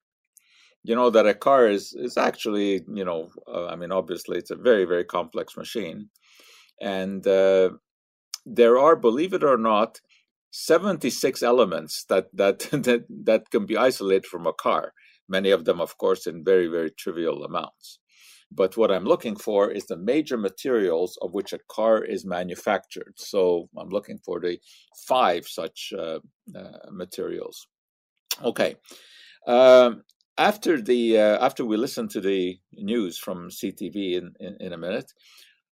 you 0.83 0.95
know 0.95 1.09
that 1.09 1.25
a 1.25 1.33
car 1.33 1.67
is 1.67 1.93
is 1.93 2.17
actually 2.17 2.81
you 2.93 3.05
know 3.05 3.29
uh, 3.47 3.67
i 3.67 3.75
mean 3.75 3.91
obviously 3.91 4.37
it's 4.37 4.51
a 4.51 4.55
very 4.55 4.85
very 4.85 5.05
complex 5.05 5.55
machine 5.57 6.09
and 6.81 7.25
uh, 7.25 7.69
there 8.45 8.77
are 8.77 8.95
believe 8.95 9.33
it 9.33 9.43
or 9.43 9.57
not 9.57 10.01
76 10.51 11.41
elements 11.41 12.05
that 12.09 12.27
that 12.33 12.59
that 12.71 13.05
that 13.09 13.49
can 13.49 13.65
be 13.65 13.77
isolated 13.77 14.25
from 14.25 14.45
a 14.45 14.53
car 14.53 14.93
many 15.27 15.51
of 15.51 15.65
them 15.65 15.81
of 15.81 15.97
course 15.97 16.27
in 16.27 16.43
very 16.43 16.67
very 16.67 16.91
trivial 16.91 17.43
amounts. 17.43 17.99
But 18.51 18.77
what 18.77 18.91
i'm 18.91 19.05
looking 19.05 19.35
for 19.35 19.71
is 19.71 19.85
the 19.85 19.97
major 19.97 20.37
materials 20.37 21.17
of 21.21 21.33
which 21.33 21.53
a 21.53 21.59
car 21.67 22.03
is 22.03 22.25
manufactured. 22.25 23.13
So 23.17 23.69
i'm 23.77 23.89
looking 23.89 24.19
for 24.25 24.39
the 24.39 24.59
five 25.07 25.47
such 25.47 25.93
uh, 25.97 26.19
uh 26.55 26.89
materials. 26.91 27.67
Okay. 28.43 28.75
Um, 29.47 30.03
after 30.37 30.81
the 30.81 31.19
uh, 31.19 31.45
after 31.45 31.65
we 31.65 31.77
listen 31.77 32.07
to 32.09 32.21
the 32.21 32.57
news 32.73 33.17
from 33.17 33.49
CTV 33.49 34.13
in 34.13 34.33
in, 34.39 34.57
in 34.59 34.73
a 34.73 34.77
minute, 34.77 35.11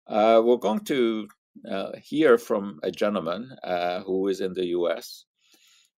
uh, 0.07 0.43
we're 0.45 0.57
going 0.57 0.85
to 0.87 1.29
uh, 1.71 1.93
hear 2.03 2.39
from 2.39 2.79
a 2.83 2.91
gentleman 2.91 3.51
uh, 3.65 4.01
who 4.01 4.29
is 4.29 4.41
in 4.41 4.53
the 4.55 4.67
U.S. 4.67 5.25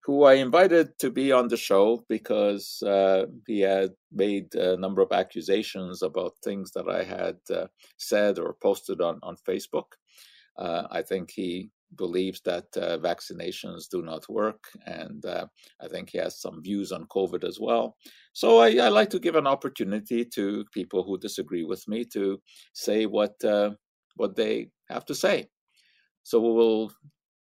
who 0.03 0.23
I 0.23 0.33
invited 0.35 0.97
to 0.99 1.11
be 1.11 1.31
on 1.31 1.47
the 1.47 1.57
show 1.57 2.03
because 2.09 2.81
uh, 2.83 3.25
he 3.47 3.61
had 3.61 3.91
made 4.11 4.53
a 4.55 4.75
number 4.77 5.01
of 5.01 5.11
accusations 5.11 6.01
about 6.01 6.33
things 6.43 6.71
that 6.71 6.89
I 6.89 7.03
had 7.03 7.37
uh, 7.53 7.67
said 7.97 8.39
or 8.39 8.55
posted 8.61 9.01
on 9.01 9.19
on 9.23 9.35
Facebook. 9.47 9.93
I 10.57 11.01
think 11.01 11.31
he 11.31 11.71
believes 11.95 12.41
that 12.41 12.65
uh, 12.77 12.97
vaccinations 12.97 13.89
do 13.89 14.01
not 14.01 14.27
work, 14.29 14.63
and 14.85 15.25
uh, 15.25 15.45
I 15.81 15.87
think 15.87 16.09
he 16.09 16.17
has 16.17 16.39
some 16.39 16.61
views 16.61 16.91
on 16.91 17.05
COVID 17.07 17.43
as 17.43 17.59
well. 17.59 17.97
So 18.33 18.59
I, 18.59 18.75
I, 18.77 18.89
like 18.89 19.09
to 19.11 19.19
give 19.19 19.35
an 19.35 19.47
opportunity 19.47 20.23
to 20.25 20.65
people 20.73 21.03
who 21.03 21.17
disagree 21.17 21.63
with 21.63 21.85
me 21.87 22.05
to 22.13 22.41
say 22.73 23.05
what 23.05 23.43
uh, 23.43 23.71
what 24.15 24.35
they 24.35 24.69
have 24.89 25.05
to 25.05 25.15
say. 25.15 25.47
So 26.23 26.39
we 26.39 26.51
will 26.51 26.91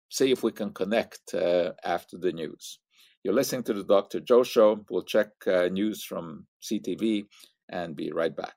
see 0.08 0.30
if 0.30 0.42
we 0.42 0.52
can 0.52 0.72
connect 0.72 1.34
uh, 1.34 1.72
after 1.84 2.16
the 2.18 2.32
news. 2.32 2.78
You're 3.22 3.34
listening 3.34 3.64
to 3.64 3.74
the 3.74 3.84
Dr. 3.84 4.20
Joe 4.20 4.44
Show. 4.44 4.84
We'll 4.88 5.02
check 5.02 5.28
uh, 5.46 5.68
news 5.68 6.04
from 6.04 6.46
CTV 6.62 7.26
and 7.68 7.96
be 7.96 8.12
right 8.12 8.34
back. 8.34 8.54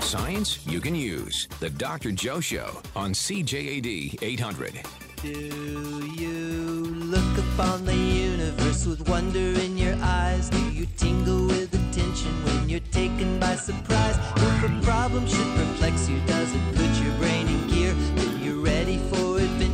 Science 0.00 0.66
you 0.66 0.80
can 0.80 0.94
use. 0.94 1.48
The 1.60 1.70
Dr. 1.70 2.12
Joe 2.12 2.40
Show 2.40 2.80
on 2.96 3.12
CJAD 3.12 4.22
800. 4.22 4.82
Do 5.22 5.28
you 5.28 6.84
look 7.14 7.38
upon 7.38 7.84
the 7.84 7.94
universe 7.94 8.84
with 8.86 9.08
wonder 9.08 9.38
in 9.60 9.78
your 9.78 9.96
eyes? 10.02 10.50
Do 10.50 10.70
you 10.70 10.86
tingle 10.96 11.46
with 11.46 11.72
attention 11.72 12.32
when 12.44 12.68
you're 12.68 12.88
taken 12.90 13.38
by 13.38 13.54
surprise? 13.56 14.16
If 14.36 14.64
a 14.64 14.84
problem 14.84 15.26
should 15.26 15.54
perplex 15.54 16.08
you, 16.08 16.18
does 16.26 16.54
it 16.54 16.74
put 16.74 16.91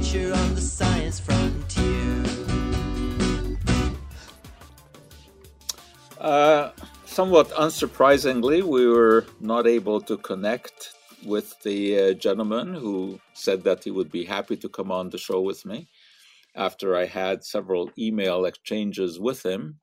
adventure 0.09 0.35
on 0.35 0.55
the 0.55 0.61
science 0.61 1.21
frontier. 1.21 2.25
Uh, 6.19 6.71
somewhat 7.05 7.51
unsurprisingly, 7.51 8.63
we 8.63 8.87
were 8.87 9.27
not 9.41 9.67
able 9.67 10.01
to 10.01 10.17
connect 10.19 10.95
with 11.25 11.55
the 11.63 11.99
uh, 11.99 12.13
gentleman 12.15 12.75
who 12.75 13.21
said 13.35 13.63
that 13.65 13.85
he 13.85 13.91
would 13.91 14.11
be 14.11 14.25
happy 14.25 14.57
to 14.57 14.69
come 14.69 14.91
on 14.91 15.11
the 15.11 15.19
show 15.19 15.41
with 15.41 15.65
me 15.67 15.89
after 16.55 16.97
I 16.97 17.05
had 17.05 17.45
several 17.45 17.91
email 17.99 18.45
exchanges 18.47 19.19
with 19.19 19.45
him 19.45 19.79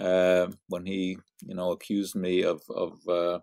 uh, 0.00 0.48
when 0.68 0.84
he, 0.84 1.18
you 1.46 1.54
know, 1.54 1.72
accused 1.72 2.14
me 2.14 2.42
of, 2.42 2.62
of 2.68 2.98
uh, 3.08 3.38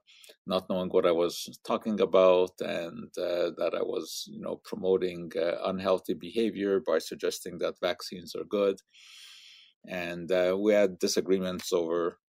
not 0.45 0.69
knowing 0.69 0.89
what 0.89 1.05
I 1.05 1.11
was 1.11 1.57
talking 1.65 1.99
about 1.99 2.51
and 2.59 3.09
uh, 3.17 3.51
that 3.57 3.73
I 3.75 3.81
was, 3.81 4.25
you 4.27 4.41
know, 4.41 4.61
promoting 4.63 5.31
uh, 5.35 5.57
unhealthy 5.65 6.13
behavior 6.13 6.79
by 6.85 6.99
suggesting 6.99 7.57
that 7.59 7.79
vaccines 7.81 8.35
are 8.35 8.43
good. 8.43 8.79
And 9.87 10.31
uh, 10.31 10.55
we 10.59 10.73
had 10.73 10.99
disagreements 10.99 11.73
over 11.73 12.19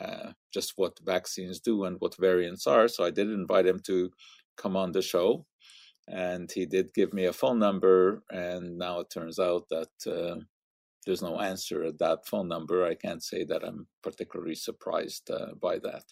uh, 0.00 0.30
just 0.52 0.74
what 0.76 0.98
vaccines 1.04 1.60
do 1.60 1.84
and 1.84 1.96
what 1.98 2.16
variants 2.16 2.66
are. 2.66 2.88
So 2.88 3.04
I 3.04 3.10
did 3.10 3.30
invite 3.30 3.66
him 3.66 3.80
to 3.86 4.10
come 4.56 4.76
on 4.76 4.92
the 4.92 5.02
show. 5.02 5.46
And 6.06 6.50
he 6.52 6.66
did 6.66 6.94
give 6.94 7.12
me 7.12 7.24
a 7.24 7.32
phone 7.32 7.58
number. 7.58 8.22
And 8.30 8.78
now 8.78 9.00
it 9.00 9.10
turns 9.10 9.38
out 9.38 9.64
that 9.70 10.42
there's 11.04 11.22
no 11.22 11.40
answer 11.40 11.84
at 11.84 11.98
that 11.98 12.26
phone 12.26 12.48
number. 12.48 12.84
I 12.84 12.94
can't 12.94 13.22
say 13.22 13.44
that 13.44 13.62
I'm 13.64 13.86
particularly 14.02 14.54
surprised 14.54 15.30
uh, 15.30 15.54
by 15.60 15.78
that. 15.78 16.04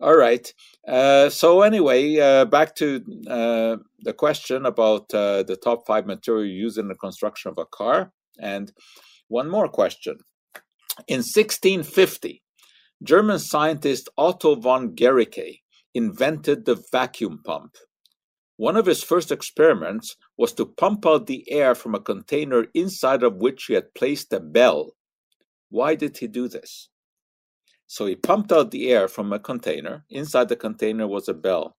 All 0.00 0.16
right. 0.16 0.52
Uh, 0.86 1.30
so, 1.30 1.62
anyway, 1.62 2.18
uh, 2.18 2.44
back 2.46 2.74
to 2.76 3.02
uh, 3.28 3.76
the 4.00 4.12
question 4.12 4.66
about 4.66 5.08
the 5.10 5.58
top 5.62 5.86
five 5.86 6.06
material 6.06 6.46
used 6.46 6.78
in 6.78 6.88
the 6.88 6.96
construction 6.96 7.50
of 7.50 7.58
a 7.58 7.66
car. 7.66 8.12
And 8.38 8.72
one 9.28 9.48
more 9.48 9.68
question. 9.68 10.18
In 11.06 11.18
1650, 11.18 12.42
German 13.02 13.38
scientist 13.38 14.08
Otto 14.16 14.56
von 14.56 14.94
Guericke 14.94 15.60
invented 15.94 16.64
the 16.64 16.82
vacuum 16.90 17.40
pump. 17.44 17.76
One 18.56 18.76
of 18.76 18.86
his 18.86 19.02
first 19.02 19.32
experiments 19.32 20.16
was 20.36 20.52
to 20.54 20.66
pump 20.66 21.06
out 21.06 21.26
the 21.26 21.50
air 21.50 21.74
from 21.74 21.94
a 21.94 22.00
container 22.00 22.66
inside 22.74 23.22
of 23.22 23.36
which 23.36 23.64
he 23.64 23.74
had 23.74 23.94
placed 23.94 24.32
a 24.32 24.40
bell. 24.40 24.94
Why 25.70 25.96
did 25.96 26.16
he 26.16 26.28
do 26.28 26.46
this? 26.46 26.88
So 27.86 28.06
he 28.06 28.14
pumped 28.14 28.52
out 28.52 28.70
the 28.70 28.90
air 28.90 29.08
from 29.08 29.32
a 29.32 29.38
container. 29.38 30.04
Inside 30.10 30.48
the 30.48 30.56
container 30.56 31.06
was 31.06 31.28
a 31.28 31.34
bell. 31.34 31.76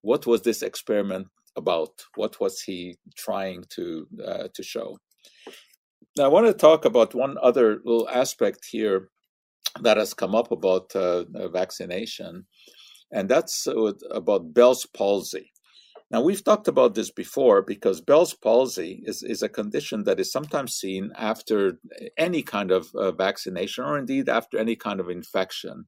What 0.00 0.26
was 0.26 0.42
this 0.42 0.62
experiment 0.62 1.28
about? 1.56 1.90
What 2.14 2.40
was 2.40 2.62
he 2.62 2.96
trying 3.16 3.64
to 3.70 4.06
uh, 4.26 4.48
to 4.54 4.62
show? 4.62 4.98
Now 6.16 6.24
I 6.24 6.28
want 6.28 6.46
to 6.46 6.54
talk 6.54 6.84
about 6.84 7.14
one 7.14 7.36
other 7.42 7.80
little 7.84 8.08
aspect 8.08 8.66
here 8.70 9.10
that 9.82 9.98
has 9.98 10.14
come 10.14 10.34
up 10.34 10.50
about 10.50 10.94
uh, 10.96 11.24
vaccination, 11.48 12.46
and 13.12 13.28
that's 13.28 13.68
about 14.10 14.54
Bell's 14.54 14.86
palsy. 14.86 15.49
Now, 16.10 16.20
we've 16.22 16.42
talked 16.42 16.66
about 16.66 16.96
this 16.96 17.10
before 17.12 17.62
because 17.62 18.00
Bell's 18.00 18.34
palsy 18.34 19.02
is, 19.04 19.22
is 19.22 19.42
a 19.42 19.48
condition 19.48 20.02
that 20.04 20.18
is 20.18 20.32
sometimes 20.32 20.74
seen 20.74 21.12
after 21.16 21.78
any 22.18 22.42
kind 22.42 22.72
of 22.72 22.88
uh, 22.96 23.12
vaccination 23.12 23.84
or 23.84 23.96
indeed 23.96 24.28
after 24.28 24.58
any 24.58 24.74
kind 24.74 24.98
of 24.98 25.08
infection. 25.08 25.84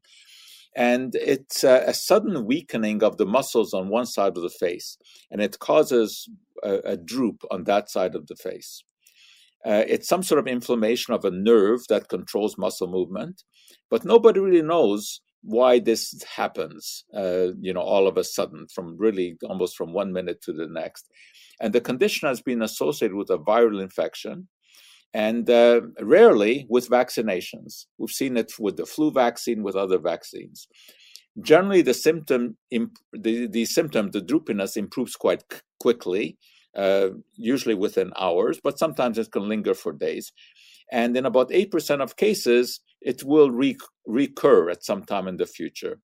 And 0.76 1.14
it's 1.16 1.64
a, 1.64 1.92
sudden 1.92 2.46
weakening 2.46 3.02
of 3.02 3.16
the 3.16 3.26
muscles 3.26 3.74
on 3.74 3.88
one 3.88 4.06
side 4.06 4.36
of 4.36 4.42
the 4.42 4.48
face, 4.48 4.96
and 5.30 5.42
it 5.42 5.58
causes 5.58 6.30
a, 6.62 6.76
a 6.84 6.96
droop 6.96 7.42
on 7.50 7.64
that 7.64 7.90
side 7.90 8.14
of 8.14 8.28
the 8.28 8.36
face. 8.36 8.84
Uh, 9.66 9.84
it's 9.86 10.08
some 10.08 10.22
sort 10.22 10.38
of 10.38 10.46
inflammation 10.46 11.12
of 11.12 11.24
a 11.24 11.30
nerve 11.30 11.80
that 11.88 12.08
controls 12.08 12.56
muscle 12.56 12.88
movement, 12.88 13.42
but 13.90 14.04
nobody 14.04 14.40
really 14.40 14.62
knows 14.62 15.20
why 15.42 15.78
this 15.78 16.22
happens, 16.36 17.04
uh, 17.16 17.48
you 17.60 17.72
know, 17.72 17.80
all 17.80 18.06
of 18.06 18.16
a 18.16 18.24
sudden, 18.24 18.66
from 18.72 18.96
really 18.96 19.36
almost 19.44 19.76
from 19.76 19.92
one 19.92 20.12
minute 20.12 20.40
to 20.42 20.52
the 20.52 20.66
next. 20.66 21.08
And 21.60 21.72
the 21.72 21.80
condition 21.80 22.28
has 22.28 22.40
been 22.40 22.62
associated 22.62 23.16
with 23.16 23.30
a 23.30 23.38
viral 23.38 23.82
infection 23.82 24.48
and 25.14 25.48
uh, 25.50 25.82
rarely 26.00 26.66
with 26.68 26.88
vaccinations. 26.88 27.86
We've 27.98 28.10
seen 28.10 28.36
it 28.36 28.52
with 28.58 28.76
the 28.76 28.86
flu 28.86 29.10
vaccine, 29.10 29.62
with 29.62 29.76
other 29.76 29.98
vaccines. 29.98 30.68
Generally, 31.40 31.82
the 31.82 31.94
symptom, 31.94 32.56
imp- 32.70 32.98
the, 33.12 33.46
the 33.46 33.64
symptom, 33.64 34.10
the 34.10 34.20
droopiness 34.20 34.76
improves 34.76 35.16
quite 35.16 35.42
c- 35.50 35.60
quickly, 35.80 36.38
uh, 36.76 37.08
usually 37.34 37.74
within 37.74 38.12
hours, 38.18 38.60
but 38.62 38.78
sometimes 38.78 39.18
it 39.18 39.32
can 39.32 39.48
linger 39.48 39.74
for 39.74 39.92
days. 39.92 40.32
And 40.90 41.16
in 41.16 41.26
about 41.26 41.50
8% 41.50 42.02
of 42.02 42.16
cases, 42.16 42.80
it 43.04 43.22
will 43.24 43.50
re- 43.50 43.76
recur 44.06 44.70
at 44.70 44.84
some 44.84 45.04
time 45.04 45.28
in 45.28 45.36
the 45.36 45.46
future. 45.46 46.00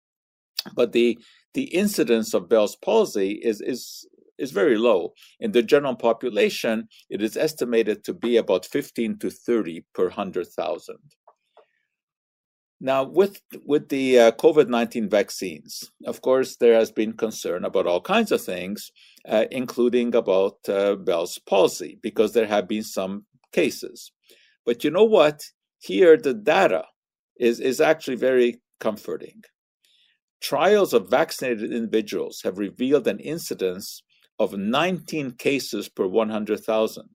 But 0.75 0.93
the, 0.93 1.19
the 1.55 1.65
incidence 1.65 2.35
of 2.35 2.49
Bell's 2.49 2.77
palsy 2.77 3.41
is, 3.43 3.61
is, 3.61 4.07
is 4.39 4.51
very 4.51 4.77
low. 4.77 5.15
In 5.41 5.53
the 5.53 5.63
general 5.63 5.97
population, 5.97 6.89
it 7.09 7.23
is 7.23 7.37
estimated 7.37 8.05
to 8.05 8.15
be 8.15 8.37
about 8.37 8.67
15 8.67 9.19
to 9.19 9.31
30 9.31 9.85
per 9.95 10.05
100,000. 10.05 10.97
Now, 12.81 13.03
with 13.03 13.41
with 13.67 13.89
the 13.89 14.21
uh, 14.21 14.31
COVID 14.33 14.69
nineteen 14.69 15.09
vaccines, 15.09 15.91
of 16.07 16.23
course, 16.23 16.57
there 16.57 16.75
has 16.75 16.93
been 16.93 17.13
concern 17.13 17.65
about 17.65 17.89
all 17.89 18.01
kinds 18.01 18.31
of 18.31 18.41
things, 18.41 18.93
uh, 19.29 19.47
including 19.51 20.15
about 20.15 20.59
uh, 20.69 20.95
Bell's 20.95 21.41
palsy, 21.41 21.99
because 22.03 22.35
there 22.35 22.47
have 22.47 22.69
been 22.69 22.85
some 22.85 23.25
cases. 23.53 24.13
But 24.65 24.85
you 24.85 24.93
know 24.93 25.05
what? 25.05 25.43
Here, 25.79 26.17
the 26.17 26.35
data 26.35 26.85
is 27.39 27.61
is 27.61 27.81
actually 27.81 28.17
very 28.17 28.61
comforting. 28.81 29.43
Trials 30.41 30.93
of 30.93 31.11
vaccinated 31.11 31.73
individuals 31.73 32.43
have 32.45 32.59
revealed 32.59 33.07
an 33.09 33.19
incidence 33.21 34.03
of 34.39 34.57
19 34.57 35.33
cases 35.33 35.89
per 35.89 36.07
100,000, 36.07 37.09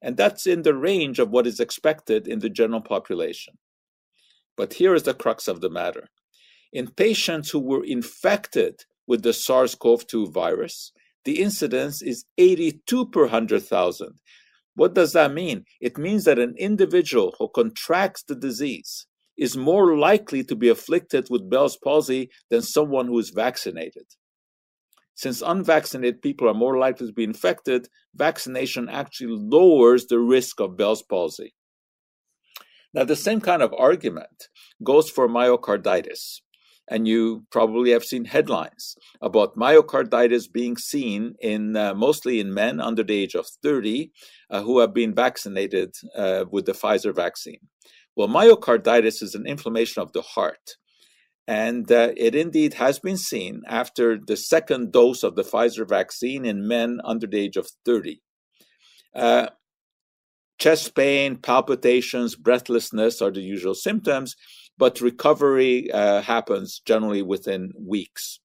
and 0.00 0.16
that's 0.16 0.46
in 0.46 0.62
the 0.62 0.74
range 0.74 1.18
of 1.18 1.30
what 1.30 1.46
is 1.46 1.60
expected 1.60 2.26
in 2.26 2.38
the 2.38 2.48
general 2.48 2.80
population. 2.80 3.58
But 4.56 4.74
here 4.74 4.94
is 4.94 5.02
the 5.02 5.14
crux 5.14 5.46
of 5.48 5.60
the 5.60 5.68
matter. 5.68 6.08
In 6.72 6.88
patients 6.88 7.50
who 7.50 7.60
were 7.60 7.84
infected 7.84 8.84
with 9.06 9.22
the 9.22 9.32
SARS 9.32 9.74
CoV 9.74 10.06
2 10.06 10.30
virus, 10.30 10.92
the 11.24 11.40
incidence 11.42 12.02
is 12.02 12.24
82 12.38 13.06
per 13.06 13.22
100,000. 13.22 14.18
What 14.74 14.94
does 14.94 15.12
that 15.12 15.32
mean? 15.32 15.64
It 15.80 15.98
means 15.98 16.24
that 16.24 16.38
an 16.38 16.54
individual 16.58 17.34
who 17.38 17.48
contracts 17.54 18.22
the 18.22 18.34
disease 18.34 19.06
is 19.36 19.56
more 19.56 19.96
likely 19.96 20.44
to 20.44 20.56
be 20.56 20.68
afflicted 20.68 21.28
with 21.30 21.50
Bell's 21.50 21.76
palsy 21.76 22.30
than 22.50 22.62
someone 22.62 23.06
who 23.06 23.18
is 23.18 23.30
vaccinated. 23.30 24.06
Since 25.16 25.42
unvaccinated 25.42 26.22
people 26.22 26.48
are 26.48 26.54
more 26.54 26.76
likely 26.76 27.06
to 27.06 27.12
be 27.12 27.24
infected, 27.24 27.88
vaccination 28.14 28.88
actually 28.88 29.36
lowers 29.38 30.06
the 30.06 30.18
risk 30.18 30.60
of 30.60 30.76
Bell's 30.76 31.02
palsy. 31.02 31.54
Now, 32.92 33.04
the 33.04 33.16
same 33.16 33.40
kind 33.40 33.62
of 33.62 33.74
argument 33.76 34.48
goes 34.82 35.10
for 35.10 35.28
myocarditis. 35.28 36.40
And 36.88 37.08
you 37.08 37.46
probably 37.50 37.92
have 37.92 38.04
seen 38.04 38.26
headlines 38.26 38.96
about 39.22 39.56
myocarditis 39.56 40.52
being 40.52 40.76
seen 40.76 41.34
in 41.40 41.76
uh, 41.76 41.94
mostly 41.94 42.40
in 42.40 42.52
men 42.52 42.80
under 42.80 43.02
the 43.02 43.14
age 43.14 43.34
of 43.34 43.46
30 43.62 44.10
uh, 44.50 44.62
who 44.62 44.80
have 44.80 44.92
been 44.92 45.14
vaccinated 45.14 45.94
uh, 46.16 46.44
with 46.50 46.66
the 46.66 46.72
Pfizer 46.72 47.14
vaccine. 47.14 47.60
Well, 48.16 48.28
myocarditis 48.28 49.22
is 49.22 49.34
an 49.34 49.46
inflammation 49.46 50.02
of 50.02 50.12
the 50.12 50.22
heart. 50.22 50.76
And 51.46 51.90
uh, 51.90 52.12
it 52.16 52.34
indeed 52.34 52.74
has 52.74 52.98
been 52.98 53.18
seen 53.18 53.62
after 53.66 54.18
the 54.18 54.36
second 54.36 54.92
dose 54.92 55.22
of 55.22 55.36
the 55.36 55.42
Pfizer 55.42 55.88
vaccine 55.88 56.44
in 56.44 56.68
men 56.68 57.00
under 57.04 57.26
the 57.26 57.38
age 57.38 57.56
of 57.56 57.68
30. 57.84 58.20
Uh, 59.14 59.48
Chest 60.58 60.94
pain, 60.94 61.36
palpitations, 61.36 62.36
breathlessness 62.36 63.20
are 63.20 63.30
the 63.30 63.40
usual 63.40 63.74
symptoms, 63.74 64.36
but 64.76 65.00
recovery 65.00 65.90
uh, 65.92 66.20
happens 66.22 66.80
generally 66.84 67.22
within 67.22 67.72
weeks. 67.78 68.40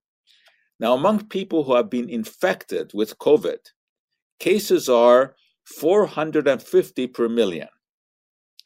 Now, 0.79 0.93
among 0.93 1.27
people 1.27 1.63
who 1.63 1.75
have 1.75 1.89
been 1.89 2.09
infected 2.09 2.91
with 2.93 3.17
COVID, 3.17 3.59
cases 4.39 4.87
are 4.87 5.35
450 5.65 7.07
per 7.07 7.27
million. 7.27 7.67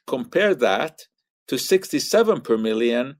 Compare 0.06 0.56
that 0.56 1.08
to 1.48 1.58
67 1.58 2.42
per 2.42 2.58
million 2.58 3.16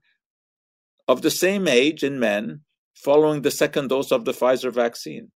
of 1.08 1.22
the 1.22 1.30
same 1.30 1.66
age 1.66 2.02
in 2.02 2.18
men 2.18 2.60
following 2.94 3.42
the 3.42 3.50
second 3.50 3.88
dose 3.88 4.12
of 4.12 4.24
the 4.24 4.32
Pfizer 4.32 4.72
vaccine. 4.72 5.30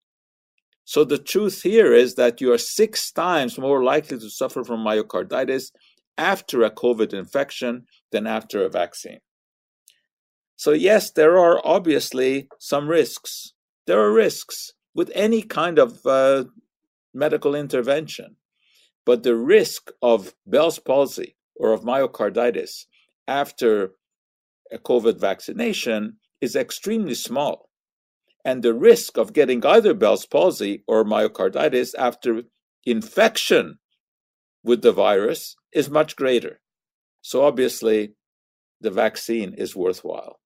So 0.85 1.03
the 1.03 1.17
truth 1.17 1.63
here 1.63 1.93
is 1.93 2.15
that 2.15 2.39
you 2.39 2.53
are 2.53 2.57
six 2.57 3.11
times 3.11 3.57
more 3.57 3.83
likely 3.83 4.19
to 4.19 4.29
suffer 4.29 4.63
from 4.63 4.85
myocarditis 4.85 5.71
after 6.17 6.63
a 6.63 6.71
COVID 6.71 7.13
infection 7.13 7.86
than 8.12 8.27
after 8.27 8.63
a 8.63 8.69
vaccine. 8.69 9.19
So, 10.56 10.71
yes, 10.71 11.12
there 11.12 11.38
are 11.38 11.62
obviously 11.63 12.47
some 12.60 12.88
risks. 12.89 13.53
There 13.86 14.01
are 14.01 14.12
risks 14.12 14.73
with 14.95 15.12
any 15.13 15.43
kind 15.43 15.77
of 15.77 16.06
uh, 16.06 16.45
medical 17.13 17.53
intervention. 17.53 18.38
But 19.06 19.23
the 19.23 19.36
risk 19.36 19.91
of 20.01 20.34
Bell's 20.45 20.80
palsy 20.80 21.38
or 21.56 21.71
of 21.71 21.82
myocarditis 21.82 22.86
after 23.27 23.91
a 24.71 24.77
COVID 24.77 25.19
vaccination 25.19 26.17
is 26.41 26.56
extremely 26.56 27.15
small 27.15 27.67
and 28.47 28.63
the 28.63 28.73
risk 28.73 29.17
of 29.17 29.34
getting 29.34 29.65
either 29.65 29.93
Bell's 29.93 30.25
palsy 30.25 30.82
or 30.88 31.03
myocarditis 31.03 31.89
after 31.97 32.43
infection 32.86 33.77
with 34.63 34.81
the 34.81 34.91
virus 34.91 35.55
is 35.73 35.89
much 35.89 36.15
greater. 36.15 36.59
So 37.21 37.43
obviously, 37.43 38.13
the 38.81 38.91
vaccine 38.91 39.53
is 39.53 39.75
worthwhile. 39.75 40.39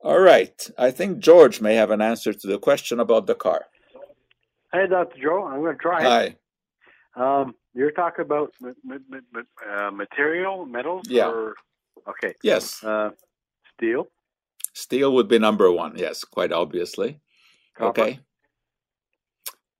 All 0.00 0.18
right, 0.18 0.68
I 0.76 0.90
think 0.90 1.18
George 1.18 1.60
may 1.60 1.74
have 1.76 1.90
an 1.92 2.00
answer 2.00 2.32
to 2.32 2.46
the 2.46 2.58
question 2.58 2.98
about 2.98 3.26
the 3.26 3.36
car. 3.36 3.66
Hey, 4.72 4.86
Dr. 4.88 5.20
Joe, 5.22 5.44
I'm 5.46 5.60
going 5.60 5.76
to 5.76 5.82
try 5.82 6.02
Hi. 6.02 6.36
Um, 7.14 7.54
you're 7.74 7.92
talking 7.92 8.24
about 8.24 8.52
uh, 8.64 9.90
material, 9.90 10.66
metals? 10.66 11.02
Yeah. 11.08 11.28
Or, 11.28 11.54
okay. 12.08 12.34
Yes, 12.42 12.82
Uh, 12.82 13.10
steel, 13.74 14.08
steel 14.72 15.12
would 15.14 15.28
be 15.28 15.38
number 15.38 15.70
one. 15.70 15.92
Yes, 15.96 16.24
quite 16.24 16.52
obviously. 16.52 17.20
copper. 17.76 18.00
Okay. 18.00 18.20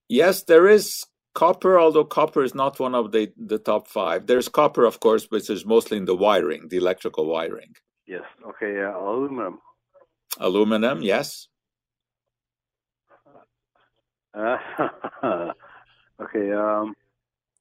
Yes, 0.08 0.42
there 0.44 0.68
is 0.68 1.04
copper, 1.34 1.78
although 1.78 2.04
copper 2.04 2.42
is 2.42 2.54
not 2.54 2.78
one 2.78 2.94
of 2.94 3.12
the, 3.12 3.32
the 3.36 3.58
top 3.58 3.88
five. 3.88 4.26
There's 4.26 4.48
copper, 4.48 4.84
of 4.84 5.00
course, 5.00 5.26
which 5.30 5.50
is 5.50 5.64
mostly 5.64 5.96
in 5.98 6.04
the 6.04 6.14
wiring, 6.14 6.68
the 6.68 6.76
electrical 6.76 7.26
wiring. 7.26 7.74
Yes. 8.06 8.22
Okay. 8.46 8.80
Uh, 8.80 8.98
aluminum. 8.98 9.58
Aluminum, 10.38 11.02
yes. 11.02 11.48
Uh, 14.34 14.56
okay. 16.22 16.52
Um, 16.52 16.94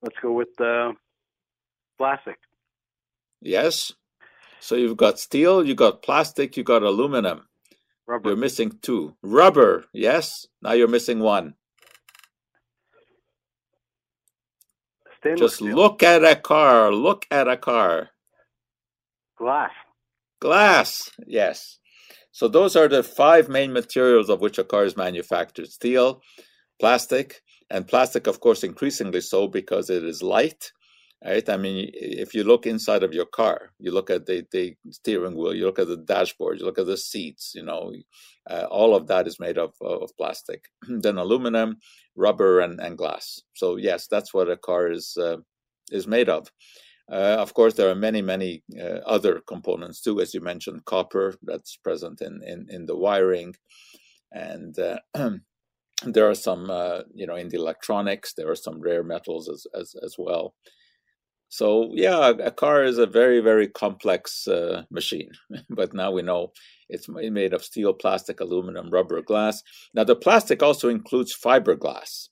let's 0.02 0.16
go 0.22 0.32
with 0.34 0.60
uh, 0.60 0.94
plastic. 1.98 2.38
Yes. 3.42 3.92
So 4.60 4.76
you've 4.76 4.98
got 4.98 5.20
steel, 5.20 5.66
you 5.66 5.74
got 5.74 6.04
plastic, 6.04 6.56
you 6.56 6.64
got 6.64 6.84
aluminum. 6.84 7.48
Rubber. 8.08 8.30
You're 8.30 8.38
missing 8.38 8.78
two. 8.82 9.16
Rubber, 9.22 9.86
yes. 9.94 10.46
Now 10.62 10.74
you're 10.74 10.88
missing 10.88 11.20
one. 11.20 11.56
Stainless 15.22 15.54
Just 15.54 15.58
steel. 15.58 15.76
look 15.76 16.04
at 16.04 16.24
a 16.26 16.36
car. 16.36 16.94
Look 16.94 17.26
at 17.32 17.48
a 17.48 17.58
car. 17.58 18.10
Glass. 19.38 19.72
Glass, 20.42 21.12
yes. 21.28 21.80
So 22.32 22.48
those 22.48 22.76
are 22.76 22.88
the 22.88 23.04
five 23.04 23.50
main 23.50 23.74
materials 23.74 24.30
of 24.30 24.42
which 24.42 24.60
a 24.60 24.64
car 24.64 24.86
is 24.86 24.98
manufactured 24.98 25.70
steel, 25.70 26.22
plastic, 26.80 27.42
and 27.70 27.88
plastic, 27.88 28.28
of 28.28 28.40
course, 28.40 28.64
increasingly 28.64 29.22
so 29.22 29.48
because 29.48 29.90
it 29.90 30.04
is 30.04 30.24
light. 30.24 30.72
Right? 31.24 31.48
I 31.48 31.58
mean, 31.58 31.92
if 31.94 32.34
you 32.34 32.44
look 32.44 32.66
inside 32.66 33.04
of 33.04 33.14
your 33.14 33.28
car, 33.28 33.74
you 33.78 33.92
look 33.92 34.10
at 34.10 34.26
the, 34.26 34.44
the 34.52 34.76
steering 34.90 35.36
wheel, 35.36 35.54
you 35.54 35.66
look 35.66 35.78
at 35.78 35.88
the 35.88 35.98
dashboard, 35.98 36.60
you 36.60 36.66
look 36.66 36.80
at 36.80 36.88
the 36.88 36.98
seats, 36.98 37.52
you 37.54 37.64
know, 37.64 37.94
uh, 38.50 38.66
all 38.72 38.96
of 38.96 39.06
that 39.08 39.28
is 39.28 39.40
made 39.40 39.60
of, 39.60 39.74
of 39.82 40.10
plastic. 40.18 40.66
then 40.88 41.20
aluminum, 41.20 41.78
rubber, 42.16 42.60
and, 42.62 42.80
and 42.80 42.98
glass. 42.98 43.40
So, 43.54 43.76
yes, 43.76 44.08
that's 44.08 44.34
what 44.34 44.50
a 44.50 44.58
car 44.58 44.92
is, 44.92 45.16
uh, 45.16 45.38
is 45.92 46.08
made 46.08 46.28
of. 46.28 46.48
Uh, 47.12 47.36
of 47.40 47.54
course, 47.54 47.74
there 47.74 47.90
are 47.90 47.96
many, 47.96 48.22
many 48.22 48.64
uh, 48.80 49.00
other 49.06 49.42
components 49.46 50.02
too, 50.02 50.22
as 50.22 50.34
you 50.34 50.40
mentioned, 50.40 50.86
copper 50.86 51.36
that's 51.44 51.76
present 51.76 52.22
in 52.22 52.42
in, 52.44 52.68
in 52.70 52.86
the 52.86 52.96
wiring, 52.96 53.54
and 54.32 54.80
uh, 54.80 54.98
there 56.06 56.30
are 56.30 56.36
some, 56.36 56.70
uh, 56.70 57.02
you 57.14 57.28
know, 57.28 57.36
in 57.36 57.50
the 57.50 57.58
electronics. 57.58 58.34
There 58.34 58.50
are 58.50 58.56
some 58.56 58.80
rare 58.80 59.04
metals 59.04 59.50
as 59.50 59.68
as, 59.78 59.94
as 60.02 60.16
well. 60.18 60.54
So 61.52 61.90
yeah, 61.92 62.30
a, 62.30 62.50
car 62.50 62.82
is 62.86 62.98
a 62.98 63.06
very 63.06 63.42
very 63.42 63.68
complex 63.68 64.48
uh, 64.48 64.84
machine, 64.90 65.32
but 65.70 65.94
now 65.94 66.10
we 66.10 66.22
know 66.22 66.54
it's 66.88 67.10
made 67.10 67.54
of 67.54 67.62
steel, 67.62 67.94
plastic, 67.94 68.40
aluminum, 68.40 68.90
rubber, 68.90 69.22
glass. 69.22 69.62
Now 69.94 70.06
the 70.06 70.16
plastic 70.16 70.64
also 70.64 70.88
includes 70.88 71.36
fiberglass. 71.36 72.30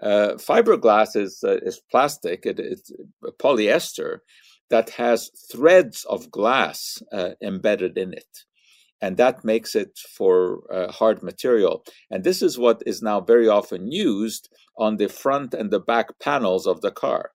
Uh, 0.00 0.34
fiberglass 0.36 1.16
is 1.16 1.42
uh, 1.42 1.58
is 1.62 1.80
plastic. 1.90 2.46
It, 2.46 2.60
it's 2.60 2.92
polyester 3.42 4.18
that 4.70 4.90
has 4.90 5.30
threads 5.50 6.04
of 6.04 6.30
glass 6.30 7.02
uh, 7.12 7.30
embedded 7.42 7.98
in 7.98 8.12
it, 8.12 8.44
and 9.00 9.16
that 9.16 9.44
makes 9.44 9.74
it 9.74 9.98
for 10.16 10.62
uh, 10.72 10.92
hard 10.92 11.24
material. 11.24 11.84
And 12.08 12.22
this 12.22 12.40
is 12.40 12.56
what 12.56 12.84
is 12.86 13.02
now 13.02 13.20
very 13.20 13.48
often 13.48 13.90
used 13.90 14.48
on 14.78 14.96
the 14.98 15.08
front 15.08 15.54
and 15.54 15.72
the 15.72 15.80
back 15.80 16.20
panels 16.20 16.68
of 16.68 16.82
the 16.82 16.92
car, 16.92 17.32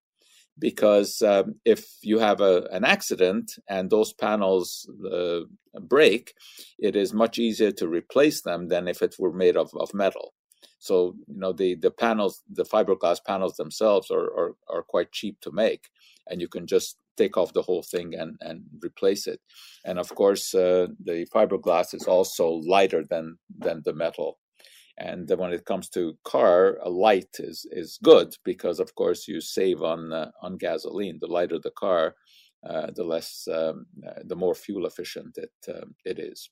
because 0.59 1.21
um, 1.21 1.55
if 1.65 1.87
you 2.01 2.19
have 2.19 2.41
a, 2.41 2.67
an 2.71 2.83
accident 2.83 3.53
and 3.67 3.89
those 3.89 4.13
panels 4.13 4.89
uh, 5.11 5.41
break, 5.81 6.33
it 6.77 6.95
is 6.95 7.13
much 7.13 7.39
easier 7.39 7.71
to 7.71 7.87
replace 7.87 8.41
them 8.41 8.67
than 8.67 8.87
if 8.87 9.01
it 9.01 9.15
were 9.17 9.33
made 9.33 9.57
of, 9.57 9.71
of 9.79 9.93
metal. 9.93 10.33
So 10.79 11.15
you 11.27 11.39
know 11.39 11.51
the 11.51 11.75
the 11.75 11.91
panels, 11.91 12.43
the 12.49 12.63
fiberglass 12.63 13.19
panels 13.25 13.55
themselves 13.57 14.09
are, 14.09 14.27
are 14.39 14.55
are 14.69 14.83
quite 14.83 15.11
cheap 15.11 15.39
to 15.41 15.51
make, 15.51 15.89
and 16.27 16.39
you 16.39 16.47
can 16.47 16.67
just 16.67 16.97
take 17.17 17.35
off 17.35 17.53
the 17.53 17.61
whole 17.61 17.83
thing 17.83 18.15
and 18.15 18.37
and 18.39 18.63
replace 18.81 19.27
it. 19.27 19.41
And 19.83 19.99
of 19.99 20.13
course, 20.15 20.55
uh, 20.55 20.87
the 21.03 21.27
fiberglass 21.35 21.93
is 21.93 22.07
also 22.07 22.47
lighter 22.75 23.03
than 23.03 23.37
than 23.57 23.81
the 23.83 23.93
metal. 23.93 24.39
And 24.99 25.29
when 25.37 25.53
it 25.53 25.65
comes 25.65 25.87
to 25.89 26.17
car, 26.25 26.77
a 26.83 26.89
light 26.89 27.35
is 27.39 27.65
is 27.71 27.99
good 28.03 28.35
because 28.43 28.79
of 28.79 28.95
course 28.95 29.27
you 29.27 29.39
save 29.39 29.81
on 29.81 30.11
uh, 30.11 30.31
on 30.41 30.57
gasoline. 30.57 31.19
The 31.21 31.27
lighter 31.27 31.59
the 31.59 31.71
car, 31.71 32.15
uh, 32.69 32.87
the 32.93 33.05
less 33.05 33.47
um, 33.51 33.85
uh, 34.05 34.21
the 34.25 34.35
more 34.35 34.55
fuel 34.55 34.85
efficient 34.85 35.37
it 35.37 35.53
um 35.69 35.95
it 36.03 36.19
is. 36.19 36.49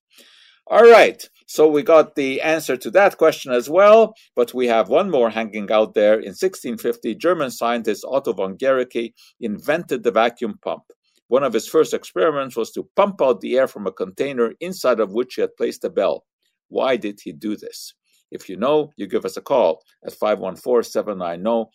All 0.70 0.84
right, 0.84 1.24
so 1.46 1.70
we 1.70 1.82
got 1.82 2.16
the 2.16 2.42
answer 2.42 2.76
to 2.76 2.92
that 2.92 3.18
question 3.18 3.54
as 3.54 3.70
well, 3.70 4.14
but 4.36 4.54
we 4.54 4.68
have 4.68 4.90
one 4.90 5.10
more 5.10 5.30
hanging 5.30 5.72
out 5.72 5.94
there. 5.94 6.16
In 6.16 6.36
1650, 6.36 7.16
German 7.16 7.52
scientist 7.52 8.04
Otto 8.06 8.34
von 8.34 8.58
Guericke 8.58 9.14
invented 9.40 10.04
the 10.04 10.12
vacuum 10.12 10.60
pump. 10.62 10.84
One 11.30 11.44
of 11.44 11.54
his 11.54 11.70
first 11.70 11.94
experiments 11.94 12.58
was 12.58 12.72
to 12.72 12.90
pump 12.98 13.22
out 13.22 13.40
the 13.40 13.58
air 13.58 13.68
from 13.68 13.88
a 13.88 13.94
container 13.94 14.54
inside 14.60 15.00
of 15.00 15.14
which 15.14 15.36
he 15.36 15.42
had 15.42 15.56
placed 15.56 15.86
a 15.86 15.90
bell. 15.90 16.26
Why 16.68 16.98
did 16.98 17.20
he 17.24 17.32
do 17.32 17.56
this? 17.56 17.94
If 18.32 18.50
you 18.50 18.58
know, 18.58 18.92
you 18.96 19.08
give 19.08 19.26
us 19.26 19.38
a 19.38 19.42
call 19.42 19.84
at 20.06 20.14
514 20.14 20.84
790 20.84 21.70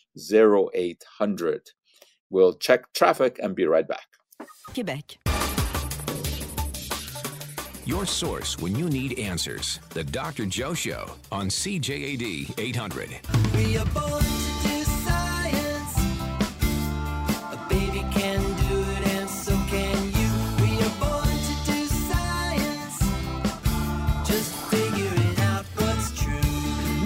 0800. 0.74 1.70
We'll 2.30 2.54
check 2.54 2.92
traffic 2.92 3.38
and 3.42 3.54
be 3.54 3.66
right 3.66 3.86
back. 3.86 4.06
Québec. 4.70 5.16
Your 7.84 8.06
source 8.06 8.58
when 8.58 8.76
you 8.76 8.88
need 8.88 9.18
answers. 9.18 9.80
The 9.90 10.04
Dr. 10.04 10.46
Joe 10.46 10.72
Show 10.72 11.10
on 11.32 11.48
CJAD 11.48 12.58
800. 12.58 13.20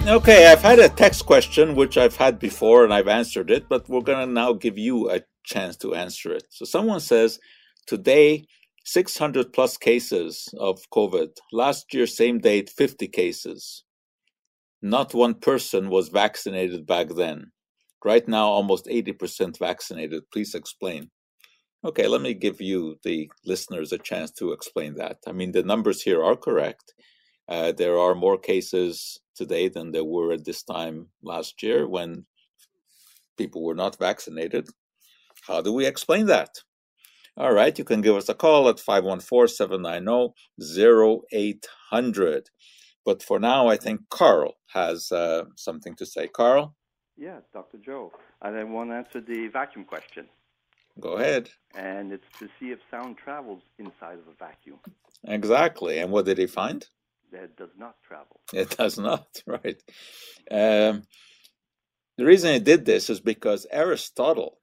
Okay, 0.07 0.47
I've 0.47 0.61
had 0.61 0.79
a 0.79 0.87
text 0.87 1.25
question 1.25 1.75
which 1.75 1.97
I've 1.97 2.15
had 2.15 2.39
before 2.39 2.85
and 2.85 2.93
I've 2.93 3.09
answered 3.09 3.51
it, 3.51 3.67
but 3.67 3.89
we're 3.89 3.99
going 3.99 4.25
to 4.25 4.33
now 4.33 4.53
give 4.53 4.77
you 4.77 5.11
a 5.11 5.23
chance 5.43 5.75
to 5.77 5.95
answer 5.95 6.31
it. 6.31 6.45
So 6.49 6.63
someone 6.63 7.01
says, 7.01 7.39
today, 7.87 8.45
600 8.85 9.51
plus 9.51 9.75
cases 9.75 10.47
of 10.57 10.79
COVID. 10.93 11.31
Last 11.51 11.93
year, 11.93 12.07
same 12.07 12.39
date, 12.39 12.69
50 12.69 13.09
cases. 13.09 13.83
Not 14.81 15.13
one 15.13 15.33
person 15.33 15.89
was 15.89 16.07
vaccinated 16.07 16.87
back 16.87 17.09
then. 17.09 17.51
Right 18.05 18.25
now, 18.29 18.47
almost 18.47 18.85
80% 18.85 19.59
vaccinated. 19.59 20.23
Please 20.31 20.55
explain. 20.55 21.09
Okay, 21.83 22.07
let 22.07 22.21
me 22.21 22.33
give 22.33 22.61
you, 22.61 22.95
the 23.03 23.29
listeners, 23.45 23.91
a 23.91 23.97
chance 23.97 24.31
to 24.39 24.53
explain 24.53 24.95
that. 24.95 25.17
I 25.27 25.33
mean, 25.33 25.51
the 25.51 25.63
numbers 25.63 26.01
here 26.01 26.23
are 26.23 26.37
correct. 26.37 26.93
Uh, 27.49 27.73
there 27.73 27.99
are 27.99 28.15
more 28.15 28.37
cases 28.37 29.19
today 29.37 29.69
than 29.69 29.91
there 29.91 30.03
were 30.03 30.33
at 30.33 30.45
this 30.45 30.63
time 30.63 31.07
last 31.21 31.63
year 31.63 31.87
when 31.87 32.25
people 33.37 33.63
were 33.63 33.75
not 33.75 33.99
vaccinated. 33.99 34.69
How 35.47 35.61
do 35.61 35.71
we 35.71 35.85
explain 35.85 36.25
that? 36.25 36.63
All 37.37 37.53
right, 37.53 37.77
you 37.77 37.83
can 37.83 38.01
give 38.01 38.15
us 38.15 38.29
a 38.29 38.33
call 38.33 38.67
at 38.67 38.79
514 38.79 39.47
790 39.47 40.33
0800. 40.59 42.49
But 43.05 43.23
for 43.23 43.39
now, 43.39 43.67
I 43.67 43.77
think 43.77 44.09
Carl 44.09 44.55
has 44.73 45.11
uh, 45.11 45.45
something 45.55 45.95
to 45.95 46.05
say. 46.05 46.27
Carl? 46.27 46.75
Yeah, 47.15 47.39
Dr. 47.53 47.77
Joe. 47.77 48.11
And 48.41 48.57
I 48.57 48.63
want 48.63 48.89
to 48.89 48.95
answer 48.95 49.21
the 49.21 49.47
vacuum 49.47 49.85
question. 49.85 50.27
Go 50.99 51.13
ahead. 51.13 51.49
And 51.75 52.11
it's 52.11 52.25
to 52.39 52.49
see 52.59 52.71
if 52.71 52.79
sound 52.89 53.17
travels 53.17 53.61
inside 53.77 54.17
of 54.17 54.27
a 54.27 54.35
vacuum. 54.37 54.79
Exactly. 55.25 55.99
And 55.99 56.11
what 56.11 56.25
did 56.25 56.37
he 56.37 56.47
find? 56.47 56.85
That 57.31 57.57
does 57.57 57.75
not 57.77 57.95
travel. 58.03 58.41
It 58.53 58.77
does 58.77 58.97
not, 58.97 59.27
right. 59.47 59.81
Um, 60.49 61.03
the 62.17 62.25
reason 62.25 62.53
he 62.53 62.59
did 62.59 62.85
this 62.85 63.09
is 63.09 63.19
because 63.19 63.67
Aristotle 63.71 64.59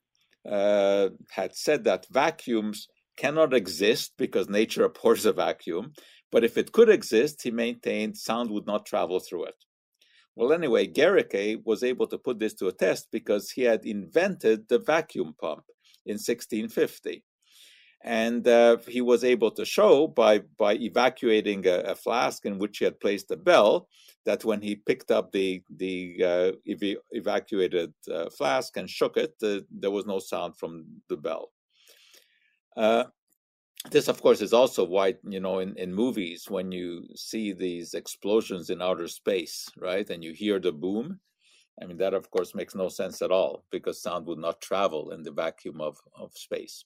uh, 0.48 1.10
had 1.30 1.54
said 1.54 1.84
that 1.84 2.06
vacuums 2.10 2.88
cannot 3.16 3.54
exist 3.54 4.12
because 4.18 4.48
nature 4.48 4.84
abhors 4.84 5.24
a 5.24 5.32
vacuum, 5.32 5.92
but 6.32 6.44
if 6.44 6.58
it 6.58 6.72
could 6.72 6.88
exist, 6.88 7.42
he 7.42 7.50
maintained 7.50 8.16
sound 8.16 8.50
would 8.50 8.66
not 8.66 8.86
travel 8.86 9.20
through 9.20 9.44
it. 9.44 9.54
Well, 10.36 10.52
anyway, 10.52 10.88
Guericke 10.88 11.64
was 11.64 11.84
able 11.84 12.08
to 12.08 12.18
put 12.18 12.40
this 12.40 12.54
to 12.54 12.66
a 12.66 12.72
test 12.72 13.08
because 13.12 13.50
he 13.50 13.62
had 13.62 13.86
invented 13.86 14.68
the 14.68 14.80
vacuum 14.80 15.34
pump 15.40 15.64
in 16.06 16.14
1650. 16.14 17.22
And 18.04 18.46
uh, 18.46 18.76
he 18.86 19.00
was 19.00 19.24
able 19.24 19.50
to 19.52 19.64
show 19.64 20.06
by, 20.06 20.40
by 20.58 20.74
evacuating 20.74 21.66
a, 21.66 21.78
a, 21.92 21.94
flask 21.94 22.44
in 22.44 22.58
which 22.58 22.78
he 22.78 22.84
had 22.84 23.00
placed 23.00 23.30
a 23.30 23.36
bell 23.36 23.88
that 24.26 24.44
when 24.44 24.60
he 24.60 24.76
picked 24.76 25.10
up 25.10 25.32
the, 25.32 25.62
the 25.74 26.16
uh, 26.22 26.52
ev- 26.68 26.98
evacuated 27.12 27.94
uh, 28.12 28.28
flask 28.28 28.76
and 28.76 28.90
shook 28.90 29.16
it, 29.16 29.34
there 29.40 29.90
was 29.90 30.04
no 30.04 30.18
sound 30.18 30.54
from 30.58 30.84
the 31.08 31.16
bell. 31.16 31.50
Uh, 32.76 33.04
this, 33.90 34.08
of 34.08 34.20
course, 34.20 34.40
is 34.40 34.52
also 34.52 34.84
why, 34.84 35.14
you 35.24 35.40
know, 35.40 35.58
in, 35.58 35.76
in 35.76 35.94
movies, 35.94 36.50
when 36.50 36.72
you 36.72 37.06
see 37.14 37.52
these 37.52 37.94
explosions 37.94 38.70
in 38.70 38.80
outer 38.80 39.08
space, 39.08 39.68
right, 39.78 40.08
and 40.08 40.24
you 40.24 40.32
hear 40.32 40.58
the 40.58 40.72
boom, 40.72 41.20
I 41.82 41.86
mean, 41.86 41.98
that 41.98 42.14
of 42.14 42.30
course 42.30 42.54
makes 42.54 42.74
no 42.74 42.88
sense 42.88 43.20
at 43.20 43.32
all 43.32 43.64
because 43.70 44.00
sound 44.00 44.26
would 44.26 44.38
not 44.38 44.60
travel 44.60 45.10
in 45.10 45.22
the 45.22 45.32
vacuum 45.32 45.80
of, 45.80 45.98
of 46.16 46.32
space. 46.36 46.84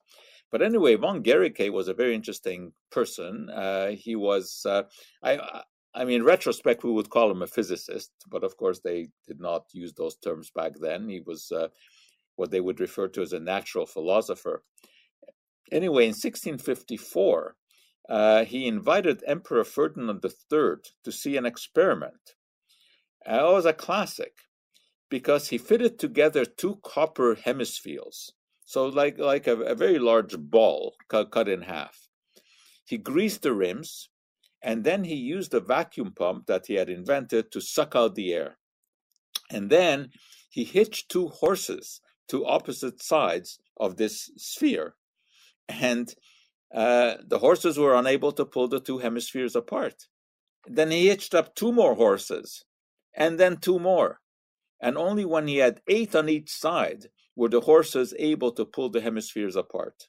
But 0.50 0.62
anyway, 0.62 0.94
von 0.94 1.22
Guericke 1.22 1.70
was 1.70 1.88
a 1.88 1.94
very 1.94 2.14
interesting 2.14 2.72
person. 2.90 3.50
Uh, 3.50 3.90
he 3.90 4.16
was, 4.16 4.64
uh, 4.64 4.84
I, 5.22 5.62
I 5.94 6.04
mean, 6.04 6.22
retrospect, 6.22 6.84
we 6.84 6.92
would 6.92 7.10
call 7.10 7.30
him 7.30 7.42
a 7.42 7.46
physicist, 7.46 8.12
but 8.30 8.44
of 8.44 8.56
course 8.56 8.80
they 8.80 9.08
did 9.26 9.40
not 9.40 9.64
use 9.72 9.92
those 9.92 10.16
terms 10.16 10.50
back 10.54 10.72
then. 10.80 11.08
He 11.08 11.20
was 11.20 11.52
uh, 11.52 11.68
what 12.36 12.50
they 12.50 12.60
would 12.60 12.80
refer 12.80 13.08
to 13.08 13.22
as 13.22 13.32
a 13.32 13.40
natural 13.40 13.84
philosopher. 13.84 14.62
Anyway, 15.70 16.04
in 16.04 16.10
1654, 16.10 17.56
uh, 18.08 18.44
he 18.44 18.66
invited 18.66 19.22
Emperor 19.26 19.64
Ferdinand 19.64 20.24
III 20.24 20.76
to 21.04 21.12
see 21.12 21.36
an 21.36 21.44
experiment. 21.44 22.36
Uh, 23.28 23.48
it 23.48 23.52
was 23.52 23.66
a 23.66 23.72
classic 23.72 24.32
because 25.10 25.48
he 25.48 25.58
fitted 25.58 25.98
together 25.98 26.44
two 26.44 26.78
copper 26.82 27.34
hemispheres, 27.34 28.32
so 28.68 28.84
like 28.84 29.18
like 29.18 29.46
a, 29.46 29.56
a 29.62 29.74
very 29.74 29.98
large 29.98 30.36
ball 30.36 30.94
cut, 31.08 31.30
cut 31.30 31.48
in 31.48 31.62
half. 31.62 32.06
He 32.84 32.98
greased 32.98 33.40
the 33.40 33.54
rims, 33.54 34.10
and 34.62 34.84
then 34.84 35.04
he 35.04 35.14
used 35.14 35.54
a 35.54 35.60
vacuum 35.60 36.12
pump 36.12 36.44
that 36.48 36.66
he 36.66 36.74
had 36.74 36.90
invented 36.90 37.50
to 37.52 37.62
suck 37.62 37.96
out 37.96 38.14
the 38.14 38.34
air. 38.34 38.58
And 39.50 39.70
then 39.70 40.10
he 40.50 40.64
hitched 40.64 41.08
two 41.08 41.28
horses 41.28 42.02
to 42.28 42.44
opposite 42.44 43.02
sides 43.02 43.58
of 43.78 43.96
this 43.96 44.30
sphere, 44.36 44.96
and 45.66 46.14
uh, 46.74 47.14
the 47.26 47.38
horses 47.38 47.78
were 47.78 47.94
unable 47.94 48.32
to 48.32 48.44
pull 48.44 48.68
the 48.68 48.80
two 48.80 48.98
hemispheres 48.98 49.56
apart. 49.56 50.08
Then 50.66 50.90
he 50.90 51.08
hitched 51.08 51.34
up 51.34 51.54
two 51.54 51.72
more 51.72 51.94
horses, 51.94 52.66
and 53.16 53.40
then 53.40 53.56
two 53.56 53.78
more 53.78 54.20
and 54.80 54.96
only 54.96 55.24
when 55.24 55.48
he 55.48 55.56
had 55.56 55.80
eight 55.88 56.14
on 56.14 56.28
each 56.28 56.50
side 56.50 57.06
were 57.38 57.48
the 57.48 57.60
horses 57.60 58.12
able 58.18 58.50
to 58.50 58.64
pull 58.64 58.90
the 58.90 59.00
hemispheres 59.00 59.54
apart. 59.54 60.08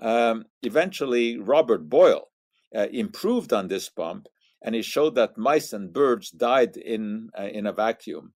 Um, 0.00 0.46
eventually, 0.64 1.38
Robert 1.38 1.88
Boyle 1.88 2.28
uh, 2.76 2.88
improved 2.90 3.52
on 3.52 3.68
this 3.68 3.88
pump, 3.88 4.26
and 4.60 4.74
he 4.74 4.82
showed 4.82 5.14
that 5.14 5.38
mice 5.38 5.72
and 5.72 5.92
birds 5.92 6.30
died 6.30 6.76
in 6.76 7.30
uh, 7.38 7.50
in 7.58 7.66
a 7.66 7.72
vacuum. 7.72 8.32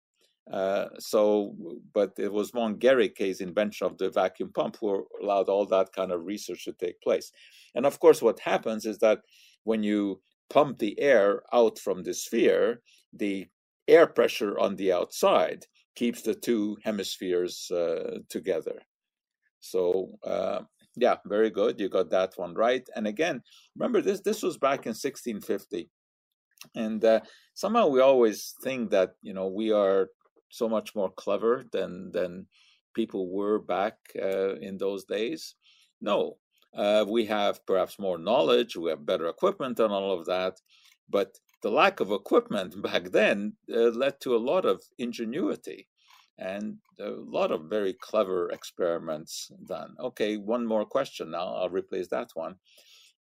Uh, 0.53 0.87
so, 0.99 1.55
but 1.95 2.13
it 2.19 2.33
was 2.33 2.51
von 2.51 2.75
Guericke's 2.79 3.41
invention 3.41 3.87
of 3.87 3.97
the 3.97 4.11
vacuum 4.11 4.51
pump 4.53 4.77
who 4.81 5.07
allowed 5.23 5.49
all 5.49 5.65
that 5.67 5.93
kind 5.93 6.11
of 6.11 6.27
research 6.27 6.65
to 6.65 6.73
take 6.73 7.01
place. 7.01 7.31
And 7.77 7.87
of 7.87 8.01
course, 8.01 8.21
what 8.21 8.41
happens 8.41 8.85
is 8.87 8.99
that 8.99 9.21
when 9.63 9.85
you 9.85 10.21
pump 10.51 10.79
the 10.79 10.99
air 11.01 11.45
out 11.53 11.79
from 11.79 12.03
the 12.03 12.13
sphere, 12.13 12.83
the 13.13 13.47
air 13.87 14.07
pressure 14.09 14.59
on 14.59 14.77
the 14.77 14.93
outside 14.93 15.67
keeps 15.95 16.23
the 16.23 16.35
two 16.35 16.77
hemispheres 16.83 17.71
uh, 17.71 18.19
together. 18.29 18.81
So 19.61 20.11
uh, 20.25 20.61
yeah, 20.97 21.17
very 21.27 21.51
good. 21.51 21.81
You 21.81 21.89
got 21.89 22.11
that 22.11 22.35
one 22.37 22.55
right. 22.55 22.87
And 22.95 23.07
again, 23.07 23.43
remember 23.77 24.01
this 24.01 24.21
this 24.21 24.43
was 24.43 24.59
back 24.59 24.87
in 24.87 24.91
1650, 24.91 25.89
and 26.75 27.05
uh, 27.05 27.21
somehow 27.55 27.89
we 27.89 28.01
always 28.01 28.55
think 28.63 28.91
that 28.91 29.15
you 29.23 29.35
know 29.35 29.49
we 29.49 29.73
are 29.73 30.09
so 30.51 30.69
much 30.69 30.95
more 30.95 31.11
clever 31.11 31.65
than 31.73 32.13
than 32.13 32.47
people 32.95 33.29
were 33.31 33.59
back 33.59 33.97
uh, 34.21 34.55
in 34.57 34.79
those 34.79 35.05
days. 35.05 35.57
No, 36.01 36.37
uh, 36.77 37.05
we 37.09 37.27
have 37.27 37.65
perhaps 37.67 37.99
more 37.99 38.19
knowledge, 38.19 38.77
we 38.77 38.91
have 38.91 39.07
better 39.07 39.29
equipment, 39.29 39.81
and 39.81 39.93
all 39.93 40.13
of 40.13 40.27
that, 40.27 40.61
but 41.09 41.37
the 41.65 41.71
lack 41.71 41.99
of 42.01 42.13
equipment 42.13 42.81
back 42.83 43.05
then 43.11 43.55
uh, 43.75 43.89
led 44.03 44.21
to 44.21 44.37
a 44.37 44.45
lot 44.51 44.67
of 44.67 44.83
ingenuity 44.99 45.89
and 46.37 46.77
a 47.01 47.09
lot 47.39 47.51
of 47.51 47.71
very 47.71 47.95
clever 47.95 48.51
experiments 48.51 49.51
done. 49.67 49.97
Okay, 49.99 50.37
one 50.37 50.67
more 50.67 50.85
question 50.85 51.31
now. 51.31 51.55
I'll 51.55 51.71
replace 51.71 52.09
that 52.09 52.29
one. 52.35 52.57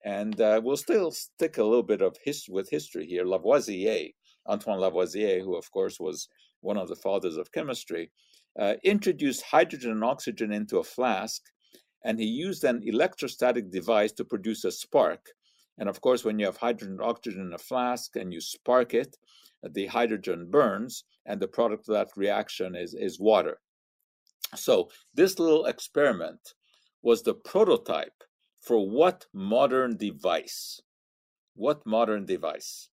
And 0.04 0.38
uh, 0.42 0.60
we'll 0.62 0.76
still 0.76 1.10
stick 1.10 1.56
a 1.56 1.64
little 1.64 1.88
bit 1.94 2.02
of 2.02 2.18
his- 2.22 2.50
with 2.50 2.68
history 2.68 3.06
here. 3.06 3.24
Lavoisier, 3.24 4.10
Antoine 4.46 4.80
Lavoisier, 4.80 5.40
who 5.40 5.56
of 5.56 5.70
course 5.70 5.98
was 5.98 6.28
one 6.60 6.76
of 6.76 6.88
the 6.88 6.96
fathers 6.96 7.38
of 7.38 7.50
chemistry, 7.50 8.10
uh, 8.58 8.74
introduced 8.84 9.42
hydrogen 9.42 9.92
and 9.92 10.04
oxygen 10.04 10.52
into 10.52 10.76
a 10.80 10.84
flask, 10.84 11.40
and 12.04 12.18
he 12.18 12.26
used 12.26 12.62
an 12.64 12.82
electrostatic 12.84 13.70
device 13.70 14.12
to 14.12 14.24
produce 14.24 14.64
a 14.64 14.70
spark 14.70 15.30
and 15.78 15.88
of 15.88 16.00
course, 16.00 16.24
when 16.24 16.38
you 16.38 16.46
have 16.46 16.58
hydrogen 16.58 16.92
and 16.92 17.02
oxygen 17.02 17.40
in 17.42 17.52
a 17.52 17.58
flask 17.58 18.16
and 18.16 18.32
you 18.32 18.40
spark 18.40 18.94
it, 18.94 19.16
the 19.62 19.86
hydrogen 19.86 20.50
burns, 20.50 21.04
and 21.26 21.40
the 21.40 21.48
product 21.48 21.88
of 21.88 21.94
that 21.94 22.10
reaction 22.16 22.74
is, 22.74 22.94
is 22.94 23.18
water. 23.18 23.60
So, 24.54 24.90
this 25.14 25.38
little 25.38 25.64
experiment 25.64 26.54
was 27.02 27.22
the 27.22 27.34
prototype 27.34 28.22
for 28.60 28.88
what 28.88 29.26
modern 29.32 29.96
device? 29.96 30.80
What 31.54 31.86
modern 31.86 32.26
device? 32.26 32.88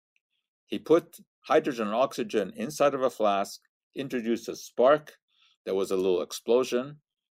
He 0.65 0.79
put 0.79 1.19
hydrogen 1.41 1.87
and 1.87 1.95
oxygen 1.95 2.53
inside 2.55 2.93
of 2.93 3.03
a 3.03 3.09
flask, 3.09 3.61
introduced 3.95 4.47
a 4.49 4.55
spark, 4.55 5.13
there 5.65 5.75
was 5.75 5.91
a 5.91 5.95
little 5.95 6.21
explosion, 6.21 6.97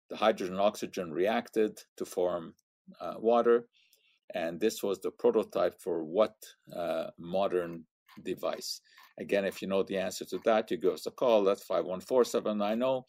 the 0.10 0.17
hydrogen 0.17 0.56
and 0.56 0.62
oxygen 0.62 1.12
reacted 1.12 1.79
to 1.97 2.06
form 2.06 2.56
uh, 3.01 3.15
water, 3.17 3.67
and 4.34 4.60
this 4.60 4.81
was 4.81 5.00
the 5.00 5.12
prototype 5.12 5.79
for 5.79 6.04
what 6.04 6.36
uh, 6.75 7.08
modern 7.17 7.86
device. 8.23 8.81
Again, 9.19 9.46
if 9.46 9.62
you 9.62 9.67
know 9.67 9.84
the 9.84 9.98
answer 9.98 10.25
to 10.25 10.40
that, 10.46 10.71
you 10.71 10.77
give 10.77 10.94
us 10.94 11.06
a 11.06 11.12
call. 11.12 11.44
That's 11.44 11.63
514 11.63 12.29
790 12.29 13.06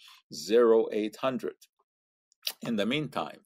0800. 0.96 1.54
In 2.62 2.76
the 2.76 2.84
meantime, 2.84 3.40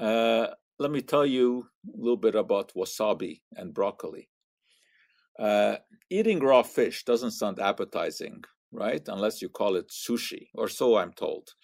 uh, 0.00 0.48
let 0.78 0.90
me 0.90 1.00
tell 1.00 1.26
you 1.26 1.66
a 1.92 1.98
little 1.98 2.16
bit 2.16 2.36
about 2.36 2.72
wasabi 2.76 3.40
and 3.56 3.74
broccoli. 3.74 4.28
Uh, 5.38 5.76
eating 6.10 6.38
raw 6.40 6.62
fish 6.62 7.04
doesn't 7.04 7.32
sound 7.32 7.58
appetizing, 7.58 8.44
right? 8.72 9.02
Unless 9.08 9.42
you 9.42 9.48
call 9.48 9.74
it 9.74 9.88
sushi, 9.88 10.48
or 10.54 10.68
so 10.68 10.96
I'm 10.96 11.12
told. 11.12 11.54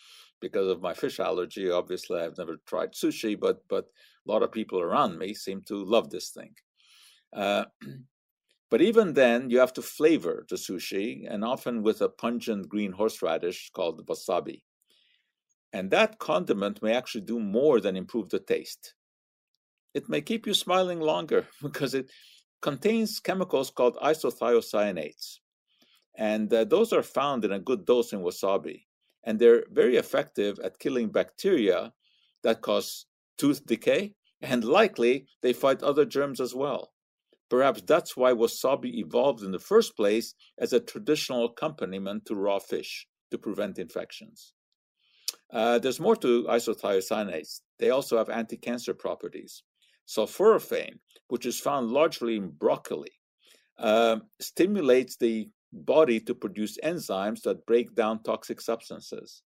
Because 0.40 0.68
of 0.68 0.82
my 0.82 0.92
fish 0.92 1.18
allergy, 1.20 1.70
obviously 1.70 2.20
I've 2.20 2.36
never 2.36 2.56
tried 2.66 2.92
sushi, 2.92 3.38
but 3.38 3.62
but 3.68 3.86
a 4.26 4.30
lot 4.30 4.42
of 4.42 4.52
people 4.52 4.80
around 4.80 5.18
me 5.18 5.34
seem 5.34 5.62
to 5.62 5.84
love 5.84 6.10
this 6.10 6.30
thing. 6.30 6.54
Uh, 7.32 7.64
but 8.70 8.80
even 8.80 9.14
then, 9.14 9.50
you 9.50 9.58
have 9.58 9.72
to 9.74 9.82
flavor 9.82 10.46
the 10.48 10.56
sushi, 10.56 11.26
and 11.30 11.44
often 11.44 11.82
with 11.82 12.00
a 12.00 12.08
pungent 12.08 12.68
green 12.68 12.92
horseradish 12.92 13.70
called 13.72 14.06
wasabi. 14.06 14.62
And 15.72 15.90
that 15.90 16.18
condiment 16.18 16.82
may 16.82 16.94
actually 16.94 17.22
do 17.22 17.38
more 17.38 17.80
than 17.80 17.96
improve 17.96 18.30
the 18.30 18.38
taste. 18.38 18.94
It 19.94 20.08
may 20.08 20.20
keep 20.20 20.46
you 20.46 20.54
smiling 20.54 21.00
longer 21.00 21.46
because 21.62 21.94
it 21.94 22.10
contains 22.62 23.20
chemicals 23.20 23.70
called 23.70 23.96
isothiocyanates. 23.96 25.38
And 26.18 26.52
uh, 26.52 26.64
those 26.64 26.92
are 26.92 27.02
found 27.02 27.44
in 27.44 27.52
a 27.52 27.58
good 27.58 27.84
dose 27.84 28.12
in 28.12 28.20
wasabi. 28.20 28.84
And 29.24 29.38
they're 29.38 29.64
very 29.70 29.96
effective 29.96 30.58
at 30.60 30.78
killing 30.78 31.08
bacteria 31.10 31.92
that 32.42 32.62
cause 32.62 33.06
tooth 33.38 33.64
decay, 33.66 34.14
and 34.40 34.64
likely 34.64 35.26
they 35.42 35.52
fight 35.52 35.82
other 35.82 36.04
germs 36.04 36.40
as 36.40 36.54
well. 36.54 36.92
Perhaps 37.48 37.82
that's 37.86 38.16
why 38.16 38.32
wasabi 38.32 38.94
evolved 38.94 39.42
in 39.42 39.52
the 39.52 39.58
first 39.58 39.96
place 39.96 40.34
as 40.58 40.72
a 40.72 40.80
traditional 40.80 41.44
accompaniment 41.44 42.26
to 42.26 42.34
raw 42.34 42.58
fish 42.58 43.06
to 43.30 43.38
prevent 43.38 43.78
infections. 43.78 44.52
Uh, 45.52 45.78
there's 45.78 46.00
more 46.00 46.16
to 46.16 46.44
isothiocyanates. 46.44 47.60
They 47.78 47.90
also 47.90 48.18
have 48.18 48.30
anti 48.30 48.56
cancer 48.56 48.94
properties. 48.94 49.62
Sulforaphane, 50.08 50.98
which 51.28 51.46
is 51.46 51.58
found 51.58 51.90
largely 51.90 52.36
in 52.36 52.50
broccoli, 52.50 53.12
uh, 53.78 54.18
stimulates 54.40 55.16
the 55.16 55.48
body 55.72 56.20
to 56.20 56.34
produce 56.34 56.78
enzymes 56.82 57.42
that 57.42 57.66
break 57.66 57.94
down 57.94 58.22
toxic 58.22 58.60
substances. 58.60 59.42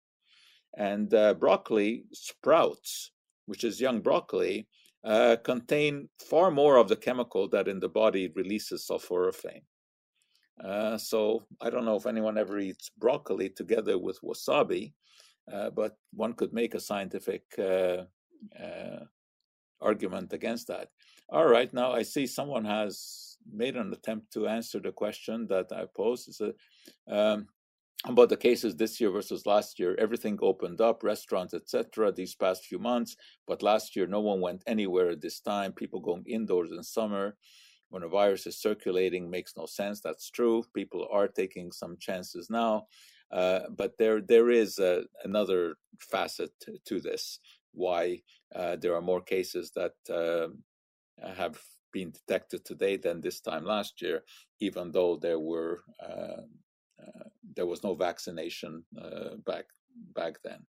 And 0.76 1.12
uh, 1.14 1.34
broccoli 1.34 2.04
sprouts, 2.12 3.12
which 3.46 3.64
is 3.64 3.80
young 3.80 4.00
broccoli, 4.00 4.68
uh, 5.04 5.36
contain 5.44 6.08
far 6.28 6.50
more 6.50 6.76
of 6.76 6.88
the 6.88 6.96
chemical 6.96 7.48
that 7.48 7.68
in 7.68 7.80
the 7.80 7.88
body 7.88 8.32
releases 8.34 8.86
sulforaphane. 8.86 9.62
Uh, 10.62 10.96
so 10.96 11.46
I 11.60 11.70
don't 11.70 11.84
know 11.84 11.96
if 11.96 12.06
anyone 12.06 12.38
ever 12.38 12.58
eats 12.58 12.90
broccoli 12.98 13.50
together 13.50 13.98
with 13.98 14.20
wasabi, 14.22 14.92
uh, 15.52 15.70
but 15.70 15.96
one 16.12 16.32
could 16.32 16.52
make 16.52 16.74
a 16.74 16.80
scientific 16.80 17.42
uh, 17.58 18.04
uh, 18.60 19.04
argument 19.80 20.32
against 20.32 20.68
that. 20.68 20.88
All 21.28 21.46
right, 21.46 21.72
now 21.72 21.92
I 21.92 22.02
see 22.02 22.26
someone 22.26 22.64
has 22.64 23.36
made 23.52 23.76
an 23.76 23.92
attempt 23.92 24.32
to 24.32 24.48
answer 24.48 24.80
the 24.80 24.92
question 24.92 25.46
that 25.48 25.72
I 25.72 25.84
posed. 25.94 26.28
It's 26.28 26.40
a, 26.40 26.52
um, 27.08 27.48
about 28.04 28.28
the 28.28 28.36
cases 28.36 28.76
this 28.76 29.00
year 29.00 29.10
versus 29.10 29.46
last 29.46 29.78
year. 29.78 29.96
Everything 29.98 30.38
opened 30.42 30.80
up, 30.80 31.02
restaurants, 31.02 31.54
etc. 31.54 32.12
These 32.12 32.34
past 32.34 32.64
few 32.64 32.78
months, 32.78 33.16
but 33.46 33.62
last 33.62 33.96
year 33.96 34.06
no 34.06 34.20
one 34.20 34.40
went 34.40 34.62
anywhere 34.66 35.10
at 35.10 35.20
this 35.20 35.40
time. 35.40 35.72
People 35.72 36.00
going 36.00 36.24
indoors 36.26 36.70
in 36.70 36.82
summer 36.82 37.36
when 37.88 38.02
a 38.02 38.08
virus 38.08 38.46
is 38.46 38.60
circulating 38.60 39.30
makes 39.30 39.54
no 39.56 39.66
sense. 39.66 40.00
That's 40.00 40.30
true. 40.30 40.64
People 40.74 41.08
are 41.10 41.28
taking 41.28 41.72
some 41.72 41.96
chances 41.98 42.50
now, 42.50 42.86
uh, 43.30 43.60
but 43.76 43.96
there 43.98 44.20
there 44.20 44.50
is 44.50 44.78
a, 44.78 45.04
another 45.24 45.76
facet 45.98 46.50
to 46.84 47.00
this. 47.00 47.38
Why 47.72 48.22
uh, 48.54 48.76
there 48.76 48.94
are 48.94 49.02
more 49.02 49.20
cases 49.20 49.72
that 49.74 49.94
uh, 50.10 50.48
have 51.34 51.60
been 51.92 52.10
detected 52.10 52.64
today 52.64 52.96
than 52.96 53.20
this 53.20 53.40
time 53.40 53.64
last 53.64 54.02
year, 54.02 54.22
even 54.60 54.92
though 54.92 55.16
there 55.16 55.40
were 55.40 55.82
uh, 56.02 56.42
uh, 56.42 56.42
there 57.54 57.66
was 57.66 57.82
no 57.82 57.94
vaccination 57.94 58.84
uh, 59.00 59.36
back 59.44 59.66
back 60.14 60.36
then. 60.44 60.66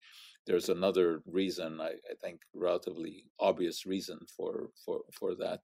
There's 0.45 0.69
another 0.69 1.21
reason, 1.25 1.81
I, 1.81 1.93
I, 2.11 2.13
think, 2.21 2.41
relatively 2.53 3.25
obvious 3.39 3.85
reason 3.85 4.19
for 4.37 4.69
for 4.85 5.01
for 5.11 5.35
that. 5.35 5.61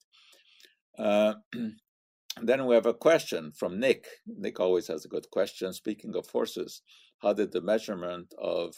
Uh, 0.98 1.36
then 2.42 2.66
we 2.66 2.76
have 2.76 2.88
a 2.88 2.94
question 2.94 3.52
from 3.52 3.80
Nick. 3.80 4.08
Nick 4.26 4.60
always 4.60 4.88
has 4.88 5.06
a 5.06 5.10
good 5.10 5.30
question. 5.32 5.74
Speaking 5.74 6.16
of 6.16 6.28
horses, 6.30 6.82
how 7.22 7.34
did 7.34 7.52
the 7.52 7.62
measurement 7.62 8.34
of 8.40 8.76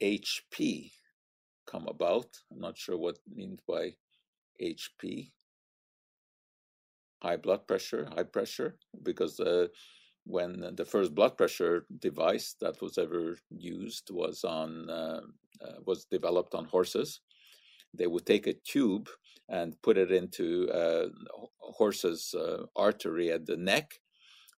HP 0.00 0.92
come 1.66 1.86
about? 1.88 2.26
I'm 2.50 2.60
not 2.60 2.78
sure 2.78 2.98
what 2.98 3.18
means 3.32 3.60
by 3.66 3.94
HP. 4.60 5.32
High 7.22 7.36
blood 7.36 7.66
pressure, 7.66 8.08
high 8.14 8.24
pressure, 8.24 8.76
because 9.02 9.38
uh, 9.38 9.68
when 10.24 10.74
the 10.76 10.84
first 10.84 11.14
blood 11.14 11.36
pressure 11.36 11.84
device 11.98 12.54
that 12.60 12.80
was 12.80 12.98
ever 12.98 13.36
used 13.50 14.10
was 14.10 14.44
on 14.44 14.88
uh, 14.88 15.20
uh, 15.62 15.78
was 15.86 16.04
developed 16.06 16.54
on 16.54 16.64
horses. 16.64 17.20
They 17.94 18.06
would 18.06 18.26
take 18.26 18.46
a 18.46 18.54
tube 18.54 19.08
and 19.48 19.80
put 19.82 19.98
it 19.98 20.10
into 20.10 20.68
a 20.72 21.04
uh, 21.04 21.08
horse's 21.58 22.34
uh, 22.34 22.64
artery 22.74 23.30
at 23.30 23.46
the 23.46 23.56
neck, 23.56 24.00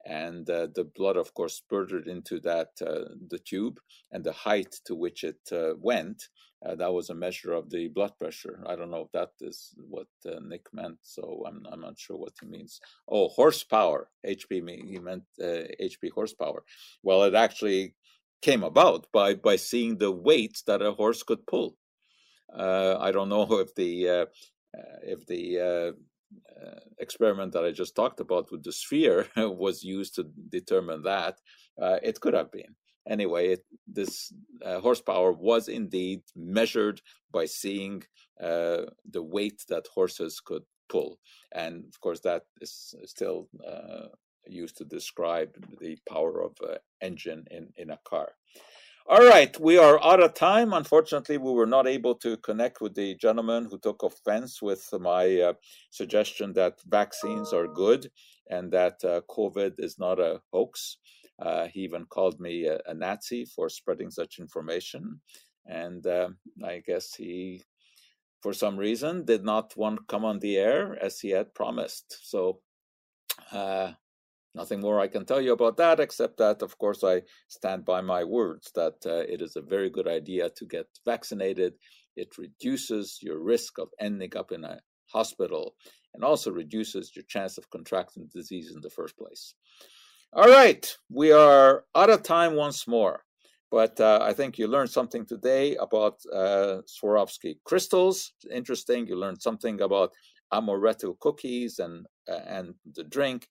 and 0.04 0.48
uh, 0.50 0.68
the 0.74 0.84
blood, 0.84 1.16
of 1.16 1.34
course, 1.34 1.54
spurted 1.56 2.08
into 2.08 2.40
that 2.40 2.70
uh, 2.80 3.14
the 3.28 3.38
tube, 3.38 3.78
and 4.10 4.24
the 4.24 4.32
height 4.32 4.76
to 4.86 4.94
which 4.94 5.24
it 5.24 5.40
went 5.78 6.28
uh, 6.64 6.76
that 6.76 6.92
was 6.92 7.10
a 7.10 7.14
measure 7.14 7.52
of 7.52 7.70
the 7.70 7.88
blood 7.88 8.12
pressure. 8.18 8.62
I 8.66 8.76
don't 8.76 8.90
know 8.90 9.00
if 9.00 9.12
that 9.12 9.30
is 9.40 9.74
what 9.88 10.06
uh, 10.26 10.38
Nick 10.42 10.66
meant, 10.72 10.98
so 11.02 11.44
I'm 11.46 11.66
I'm 11.70 11.80
not 11.80 11.98
sure 11.98 12.16
what 12.16 12.34
he 12.40 12.46
means. 12.46 12.80
Oh, 13.08 13.28
horsepower, 13.28 14.08
HP. 14.26 14.86
He 14.88 14.98
meant 14.98 15.24
uh, 15.40 15.66
HP 15.80 16.12
horsepower. 16.14 16.62
Well, 17.02 17.24
it 17.24 17.34
actually 17.34 17.94
came 18.42 18.62
about 18.62 19.06
by 19.12 19.34
by 19.34 19.56
seeing 19.56 19.98
the 19.98 20.12
weight 20.12 20.62
that 20.66 20.82
a 20.82 20.92
horse 20.92 21.22
could 21.22 21.46
pull. 21.46 21.76
Uh, 22.56 22.96
I 23.00 23.10
don't 23.10 23.28
know 23.28 23.46
if 23.60 23.74
the 23.74 24.08
uh, 24.08 24.26
uh, 24.76 24.98
if 25.02 25.26
the 25.26 25.94
experiment 26.98 27.52
that 27.52 27.64
I 27.64 27.72
just 27.72 27.96
talked 27.96 28.20
about 28.20 28.50
with 28.50 28.62
the 28.62 28.72
sphere 28.72 29.26
was 29.36 29.82
used 29.82 30.14
to 30.16 30.24
determine 30.48 31.02
that. 31.02 31.38
it 31.78 32.20
could 32.20 32.34
have 32.34 32.50
been 32.52 32.74
anyway, 33.08 33.48
it, 33.48 33.64
this 33.86 34.32
uh, 34.64 34.80
horsepower 34.80 35.32
was 35.32 35.68
indeed 35.68 36.22
measured 36.36 37.00
by 37.32 37.46
seeing 37.46 38.02
uh, 38.42 38.82
the 39.10 39.22
weight 39.22 39.62
that 39.68 39.86
horses 39.94 40.40
could 40.40 40.62
pull. 40.88 41.18
And 41.52 41.84
of 41.86 42.00
course, 42.00 42.20
that 42.20 42.42
is 42.60 42.94
still 43.04 43.48
uh, 43.66 44.08
used 44.46 44.76
to 44.78 44.84
describe 44.84 45.50
the 45.80 45.96
power 46.08 46.42
of 46.42 46.52
an 46.62 46.78
engine 47.00 47.44
in, 47.50 47.68
in 47.76 47.90
a 47.90 47.98
car. 48.04 48.32
All 49.08 49.26
right, 49.26 49.58
we 49.58 49.78
are 49.78 50.02
out 50.02 50.22
of 50.22 50.34
time. 50.34 50.72
Unfortunately, 50.72 51.36
we 51.36 51.50
were 51.50 51.66
not 51.66 51.88
able 51.88 52.14
to 52.16 52.36
connect 52.36 52.80
with 52.80 52.94
the 52.94 53.16
gentleman 53.16 53.66
who 53.68 53.76
took 53.78 54.04
offense 54.04 54.62
with 54.62 54.88
my 54.92 55.40
uh, 55.40 55.52
suggestion 55.90 56.52
that 56.52 56.80
vaccines 56.86 57.52
are 57.52 57.66
good 57.66 58.12
and 58.48 58.72
that 58.72 59.02
uh, 59.04 59.22
COVID 59.28 59.72
is 59.78 59.98
not 59.98 60.20
a 60.20 60.40
hoax. 60.52 60.98
Uh, 61.40 61.66
he 61.66 61.80
even 61.80 62.04
called 62.06 62.38
me 62.38 62.66
a, 62.66 62.78
a, 62.86 62.94
Nazi 62.94 63.44
for 63.44 63.68
spreading 63.68 64.12
such 64.12 64.38
information. 64.38 65.20
And 65.66 66.06
uh, 66.06 66.28
I 66.64 66.80
guess 66.86 67.12
he, 67.14 67.64
for 68.40 68.52
some 68.52 68.76
reason, 68.76 69.24
did 69.24 69.44
not 69.44 69.76
want 69.76 69.96
to 69.96 70.04
come 70.06 70.24
on 70.24 70.38
the 70.38 70.58
air 70.58 70.96
as 71.02 71.18
he 71.18 71.30
had 71.30 71.54
promised. 71.54 72.18
So, 72.22 72.60
uh, 73.50 73.92
nothing 74.54 74.80
more 74.80 75.00
I 75.00 75.08
can 75.08 75.24
tell 75.24 75.40
you 75.40 75.52
about 75.52 75.76
that, 75.78 76.00
except 76.00 76.38
that, 76.38 76.62
of 76.62 76.78
course, 76.78 77.02
I 77.04 77.22
stand 77.48 77.84
by 77.84 78.00
my 78.00 78.24
words 78.24 78.70
that 78.74 78.96
uh, 79.06 79.24
it 79.32 79.42
is 79.42 79.56
a 79.56 79.62
very 79.62 79.90
good 79.90 80.08
idea 80.08 80.50
to 80.50 80.66
get 80.66 80.86
vaccinated. 81.04 81.74
It 82.16 82.36
reduces 82.38 83.18
your 83.22 83.40
risk 83.40 83.78
of 83.78 83.88
ending 83.98 84.36
up 84.36 84.52
in 84.52 84.64
a 84.64 84.80
hospital 85.06 85.74
and 86.14 86.24
also 86.24 86.50
reduces 86.50 87.14
your 87.14 87.24
chance 87.28 87.58
of 87.58 87.70
contracting 87.70 88.28
disease 88.32 88.72
in 88.74 88.80
the 88.82 88.90
first 88.90 89.16
place. 89.16 89.54
All 90.34 90.48
right, 90.48 90.90
we 91.10 91.32
are 91.32 91.84
out 91.94 92.10
of 92.10 92.22
time 92.22 92.54
once 92.54 92.88
more, 92.88 93.24
but 93.70 94.00
uh, 94.00 94.20
I 94.22 94.32
think 94.32 94.58
you 94.58 94.66
learned 94.66 94.90
something 94.90 95.26
today 95.26 95.76
about 95.76 96.20
uh, 96.32 96.78
Swarovski 96.86 97.56
crystals. 97.64 98.32
Interesting. 98.50 99.06
You 99.06 99.16
learned 99.16 99.42
something 99.42 99.80
about 99.82 100.12
amaretto 100.52 101.18
cookies 101.18 101.78
and 101.78 102.06
uh, 102.28 102.44
and 102.46 102.74
the 102.94 103.04
drink, 103.04 103.48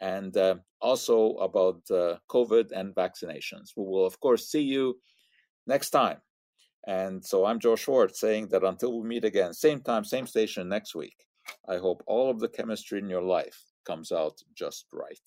and 0.00 0.36
uh, 0.36 0.56
also 0.80 1.34
about 1.36 1.80
uh, 1.90 2.16
COVID 2.30 2.72
and 2.72 2.94
vaccinations. 2.94 3.72
We 3.76 3.84
will, 3.84 4.06
of 4.06 4.18
course, 4.20 4.50
see 4.50 4.62
you 4.62 4.98
next 5.66 5.90
time. 5.90 6.18
And 6.86 7.24
so 7.24 7.44
I'm 7.44 7.58
Joe 7.58 7.74
Schwarcz 7.74 8.16
saying 8.16 8.48
that 8.48 8.64
until 8.64 8.98
we 8.98 9.08
meet 9.08 9.24
again, 9.24 9.52
same 9.54 9.80
time, 9.80 10.04
same 10.04 10.26
station 10.26 10.68
next 10.68 10.94
week, 10.94 11.16
I 11.68 11.76
hope 11.76 12.02
all 12.06 12.30
of 12.30 12.40
the 12.40 12.48
chemistry 12.48 12.98
in 12.98 13.08
your 13.08 13.22
life 13.22 13.58
comes 13.86 14.12
out 14.12 14.38
just 14.54 14.86
right. 14.92 15.26